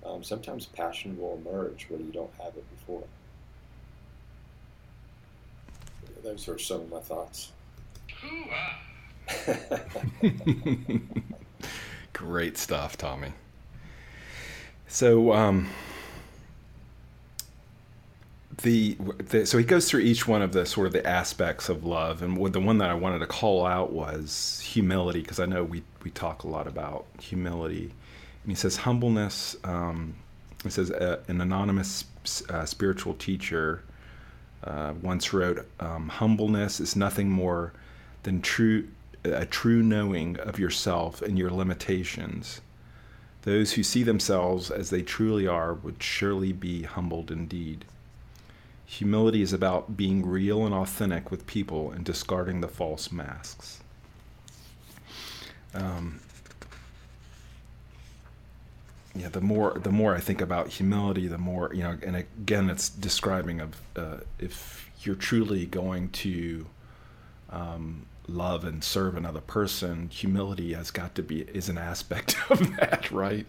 um, 0.06 0.22
sometimes 0.22 0.66
passion 0.66 1.18
will 1.18 1.40
emerge 1.44 1.86
where 1.88 2.00
you 2.00 2.12
don't 2.12 2.30
have 2.38 2.56
it 2.56 2.64
before. 2.78 3.02
Those 6.22 6.48
are 6.48 6.58
some 6.58 6.82
of 6.82 6.90
my 6.90 7.00
thoughts. 7.00 7.50
Great 12.12 12.58
stuff, 12.58 12.96
Tommy. 12.96 13.32
So, 14.92 15.32
um, 15.32 15.68
the, 18.62 18.96
the, 19.30 19.46
so 19.46 19.56
he 19.56 19.62
goes 19.62 19.88
through 19.88 20.00
each 20.00 20.26
one 20.26 20.42
of 20.42 20.52
the 20.52 20.66
sort 20.66 20.88
of 20.88 20.92
the 20.92 21.06
aspects 21.06 21.68
of 21.68 21.84
love, 21.84 22.22
and 22.22 22.36
the 22.52 22.58
one 22.58 22.78
that 22.78 22.90
I 22.90 22.94
wanted 22.94 23.20
to 23.20 23.26
call 23.28 23.64
out 23.64 23.92
was 23.92 24.60
humility, 24.64 25.20
because 25.20 25.38
I 25.38 25.46
know 25.46 25.62
we 25.62 25.84
we 26.02 26.10
talk 26.10 26.42
a 26.42 26.48
lot 26.48 26.66
about 26.66 27.06
humility, 27.20 27.92
and 28.42 28.50
he 28.50 28.56
says 28.56 28.78
humbleness. 28.78 29.56
Um, 29.62 30.16
he 30.64 30.70
says 30.70 30.90
uh, 30.90 31.20
an 31.28 31.40
anonymous 31.40 32.04
uh, 32.48 32.64
spiritual 32.64 33.14
teacher 33.14 33.84
uh, 34.64 34.94
once 35.00 35.32
wrote, 35.32 35.64
um, 35.78 36.08
"Humbleness 36.08 36.80
is 36.80 36.96
nothing 36.96 37.30
more 37.30 37.72
than 38.24 38.42
true 38.42 38.88
a 39.22 39.46
true 39.46 39.84
knowing 39.84 40.36
of 40.40 40.58
yourself 40.58 41.22
and 41.22 41.38
your 41.38 41.52
limitations." 41.52 42.60
Those 43.42 43.72
who 43.72 43.82
see 43.82 44.02
themselves 44.02 44.70
as 44.70 44.90
they 44.90 45.02
truly 45.02 45.46
are 45.46 45.72
would 45.72 46.02
surely 46.02 46.52
be 46.52 46.82
humbled 46.82 47.30
indeed. 47.30 47.84
Humility 48.84 49.40
is 49.40 49.52
about 49.52 49.96
being 49.96 50.26
real 50.26 50.66
and 50.66 50.74
authentic 50.74 51.30
with 51.30 51.46
people 51.46 51.90
and 51.90 52.04
discarding 52.04 52.60
the 52.60 52.68
false 52.68 53.10
masks. 53.10 53.80
Um, 55.72 56.20
yeah, 59.14 59.28
the 59.28 59.40
more 59.40 59.78
the 59.82 59.92
more 59.92 60.14
I 60.14 60.20
think 60.20 60.40
about 60.40 60.68
humility, 60.68 61.26
the 61.26 61.38
more 61.38 61.72
you 61.72 61.82
know. 61.82 61.96
And 62.04 62.16
again, 62.16 62.68
it's 62.68 62.88
describing 62.88 63.60
of 63.60 63.80
uh, 63.96 64.18
if 64.38 64.90
you're 65.02 65.14
truly 65.14 65.66
going 65.66 66.10
to 66.10 66.66
um, 67.50 68.06
love 68.28 68.64
and 68.64 68.82
serve 68.82 69.16
another 69.16 69.40
person, 69.40 70.08
humility 70.10 70.72
has 70.74 70.90
got 70.90 71.14
to 71.16 71.22
be 71.22 71.42
is 71.42 71.68
an 71.68 71.78
aspect 71.78 72.36
of 72.50 72.76
that, 72.76 73.10
right? 73.10 73.46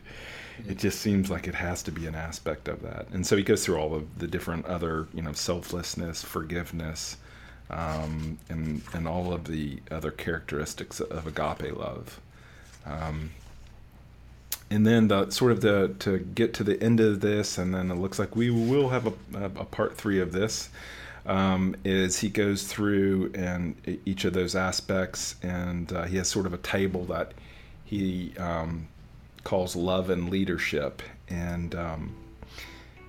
it 0.67 0.77
just 0.77 1.01
seems 1.01 1.29
like 1.29 1.47
it 1.47 1.55
has 1.55 1.84
to 1.84 1.91
be 1.91 2.05
an 2.07 2.15
aspect 2.15 2.67
of 2.67 2.81
that. 2.81 3.07
And 3.12 3.25
so 3.25 3.36
he 3.38 3.43
goes 3.43 3.65
through 3.65 3.77
all 3.77 3.93
of 3.93 4.19
the 4.19 4.27
different 4.27 4.65
other, 4.65 5.07
you 5.13 5.21
know, 5.21 5.34
selflessness, 5.34 6.23
forgiveness, 6.23 7.17
um, 7.69 8.38
and 8.49 8.81
and 8.93 9.07
all 9.07 9.34
of 9.34 9.45
the 9.45 9.79
other 9.89 10.12
characteristics 10.12 10.99
of 10.99 11.25
agape 11.27 11.75
love. 11.75 12.19
Um, 12.86 13.31
and 14.69 14.86
then 14.86 15.07
the 15.07 15.29
sort 15.29 15.51
of 15.51 15.62
the 15.62 15.95
to 15.99 16.19
get 16.19 16.53
to 16.55 16.63
the 16.63 16.81
end 16.81 16.99
of 16.99 17.21
this, 17.21 17.57
and 17.57 17.73
then 17.73 17.91
it 17.91 17.95
looks 17.95 18.19
like 18.19 18.36
we 18.36 18.49
will 18.49 18.89
have 18.89 19.07
a, 19.07 19.13
a 19.43 19.65
part 19.65 19.97
three 19.97 20.19
of 20.19 20.31
this. 20.31 20.69
Um, 21.25 21.75
is 21.86 22.19
he 22.19 22.29
goes 22.29 22.63
through 22.63 23.31
and 23.36 23.75
each 24.05 24.25
of 24.25 24.34
those 24.34 24.55
aspects, 24.55 25.36
and 25.43 25.91
uh, 25.93 26.03
he 26.03 26.17
has 26.17 26.27
sort 26.27 26.45
of 26.45 26.53
a 26.53 26.57
table 26.57 27.05
that 27.05 27.34
he 27.86 28.34
um, 28.38 28.88
calls 29.43 29.75
love 29.75 30.10
and 30.10 30.29
leadership, 30.29 31.01
and 31.29 31.75
um, 31.75 32.15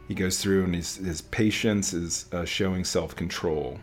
he 0.09 0.15
goes 0.15 0.39
through 0.43 0.65
and 0.65 0.75
his, 0.75 0.97
his 0.97 1.23
patience 1.23 1.95
is 1.95 2.27
uh, 2.33 2.45
showing 2.45 2.85
self 2.85 3.17
control. 3.17 3.81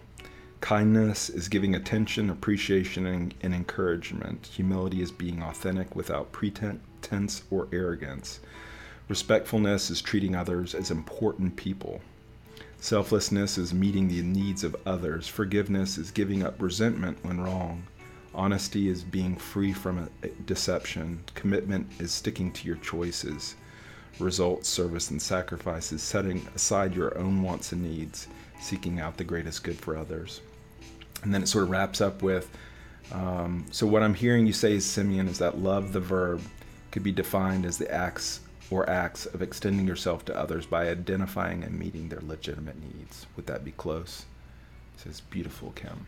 Kindness 0.61 1.29
is 1.29 1.47
giving 1.47 1.73
attention, 1.73 2.29
appreciation, 2.29 3.05
and, 3.05 3.33
and, 3.41 3.53
encouragement. 3.53 4.45
Humility 4.45 5.01
is 5.01 5.09
being 5.09 5.41
authentic 5.41 5.95
without 5.95 6.33
pretense 6.33 7.43
or 7.49 7.69
arrogance. 7.71 8.41
Respectfulness 9.07 9.89
is 9.89 10.01
treating 10.01 10.35
others 10.35 10.75
as 10.75 10.91
important 10.91 11.55
people. 11.55 12.01
Selflessness 12.79 13.57
is 13.57 13.73
meeting 13.73 14.07
the 14.07 14.21
needs 14.21 14.63
of 14.63 14.75
others. 14.85 15.27
Forgiveness 15.27 15.97
is 15.97 16.11
giving 16.11 16.43
up 16.43 16.61
resentment 16.61 17.17
when 17.23 17.41
wrong. 17.41 17.83
Honesty 18.33 18.87
is 18.87 19.03
being 19.03 19.35
free 19.35 19.73
from 19.73 20.09
deception. 20.45 21.23
Commitment 21.35 21.89
is 21.99 22.11
sticking 22.11 22.51
to 22.53 22.67
your 22.67 22.77
choices. 22.77 23.55
Results, 24.19 24.69
service, 24.69 25.11
and 25.11 25.21
sacrifice 25.21 25.91
is 25.91 26.01
setting 26.01 26.47
aside 26.55 26.95
your 26.95 27.17
own 27.17 27.41
wants 27.41 27.71
and 27.71 27.83
needs, 27.83 28.27
seeking 28.59 28.99
out 28.99 29.17
the 29.17 29.23
greatest 29.23 29.63
good 29.63 29.77
for 29.77 29.97
others. 29.97 30.41
And 31.23 31.33
then 31.33 31.43
it 31.43 31.47
sort 31.47 31.65
of 31.65 31.69
wraps 31.69 32.01
up 32.01 32.21
with 32.21 32.49
um, 33.11 33.65
so, 33.71 33.87
what 33.87 34.03
I'm 34.03 34.13
hearing 34.13 34.45
you 34.45 34.53
say, 34.53 34.79
Simeon, 34.79 35.27
is 35.27 35.39
that 35.39 35.57
love, 35.57 35.93
the 35.93 35.99
verb, 35.99 36.41
could 36.91 37.03
be 37.03 37.11
defined 37.11 37.65
as 37.65 37.77
the 37.77 37.91
acts 37.91 38.41
or 38.71 38.89
acts 38.89 39.25
of 39.25 39.41
extending 39.41 39.87
yourself 39.87 40.25
to 40.25 40.37
others 40.37 40.65
by 40.65 40.87
identifying 40.87 41.63
and 41.63 41.77
meeting 41.77 42.09
their 42.09 42.21
legitimate 42.21 42.81
needs. 42.81 43.25
Would 43.35 43.47
that 43.47 43.65
be 43.65 43.71
close? 43.71 44.25
It 44.95 45.01
says, 45.01 45.21
beautiful, 45.21 45.71
Kim. 45.71 46.07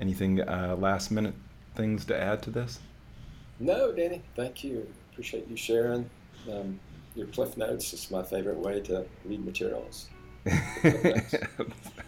Anything 0.00 0.40
uh, 0.40 0.76
last 0.78 1.10
minute 1.10 1.34
things 1.74 2.04
to 2.06 2.20
add 2.20 2.42
to 2.42 2.50
this? 2.50 2.80
No, 3.60 3.92
Danny. 3.92 4.22
Thank 4.36 4.64
you. 4.64 4.86
Appreciate 5.12 5.48
you 5.48 5.56
sharing 5.56 6.08
um, 6.50 6.78
your 7.14 7.26
Cliff 7.28 7.56
Notes. 7.56 7.92
It's 7.92 8.10
my 8.10 8.22
favorite 8.22 8.58
way 8.58 8.80
to 8.82 9.06
read 9.24 9.44
materials. 9.44 10.08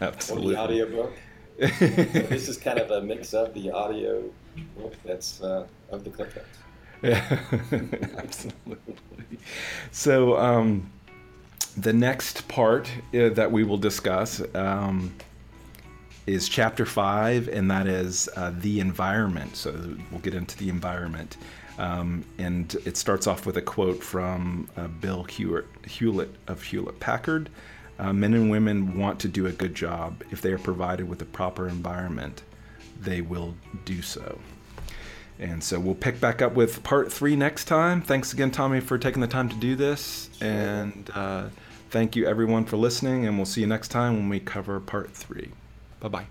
Absolutely. 0.00 0.54
Or 0.56 0.56
the 0.56 0.58
audiobook. 0.58 1.12
this 1.58 2.48
is 2.48 2.58
kind 2.58 2.78
of 2.78 2.90
a 2.90 3.00
mix 3.00 3.32
of 3.32 3.54
the 3.54 3.70
audio 3.70 4.22
book 4.76 4.94
that's 5.04 5.40
uh, 5.40 5.66
of 5.90 6.04
the 6.04 6.10
Cliff 6.10 6.36
Notes. 6.36 6.48
Yeah, 7.02 7.38
absolutely. 8.18 9.38
So, 9.92 10.36
um, 10.38 10.90
the 11.76 11.92
next 11.92 12.48
part 12.48 12.90
uh, 13.14 13.28
that 13.30 13.52
we 13.52 13.62
will 13.64 13.76
discuss 13.76 14.42
um, 14.54 15.14
is 16.26 16.48
chapter 16.48 16.86
five, 16.86 17.48
and 17.48 17.70
that 17.70 17.86
is 17.86 18.28
uh, 18.36 18.52
the 18.58 18.80
environment. 18.80 19.56
So 19.56 19.96
we'll 20.10 20.20
get 20.20 20.34
into 20.34 20.56
the 20.56 20.68
environment. 20.68 21.36
Um, 21.78 22.24
and 22.38 22.74
it 22.86 22.96
starts 22.96 23.26
off 23.26 23.44
with 23.44 23.58
a 23.58 23.62
quote 23.62 24.02
from 24.02 24.68
uh, 24.76 24.88
Bill 24.88 25.24
Hewlett, 25.24 26.34
of 26.48 26.62
Hewlett 26.62 27.00
Packard. 27.00 27.50
Uh, 27.98 28.12
men 28.12 28.34
and 28.34 28.50
women 28.50 28.98
want 28.98 29.20
to 29.20 29.28
do 29.28 29.46
a 29.46 29.52
good 29.52 29.74
job. 29.74 30.22
If 30.30 30.40
they 30.40 30.52
are 30.52 30.58
provided 30.58 31.08
with 31.08 31.20
a 31.22 31.26
proper 31.26 31.68
environment, 31.68 32.42
they 33.00 33.20
will 33.20 33.54
do 33.84 34.00
so. 34.02 34.38
And 35.38 35.62
so 35.62 35.78
we'll 35.78 35.94
pick 35.94 36.20
back 36.20 36.40
up 36.40 36.54
with 36.54 36.82
part 36.82 37.12
three 37.12 37.36
next 37.36 37.66
time. 37.66 38.00
Thanks 38.00 38.32
again, 38.32 38.50
Tommy, 38.50 38.80
for 38.80 38.98
taking 38.98 39.20
the 39.20 39.28
time 39.28 39.48
to 39.48 39.56
do 39.56 39.76
this. 39.76 40.30
And 40.40 41.10
uh, 41.14 41.48
thank 41.90 42.16
you, 42.16 42.26
everyone, 42.26 42.64
for 42.64 42.76
listening. 42.76 43.26
And 43.26 43.36
we'll 43.36 43.46
see 43.46 43.60
you 43.60 43.66
next 43.66 43.88
time 43.88 44.14
when 44.16 44.28
we 44.28 44.40
cover 44.40 44.80
part 44.80 45.12
three. 45.12 45.50
Bye 46.00 46.08
bye. 46.08 46.26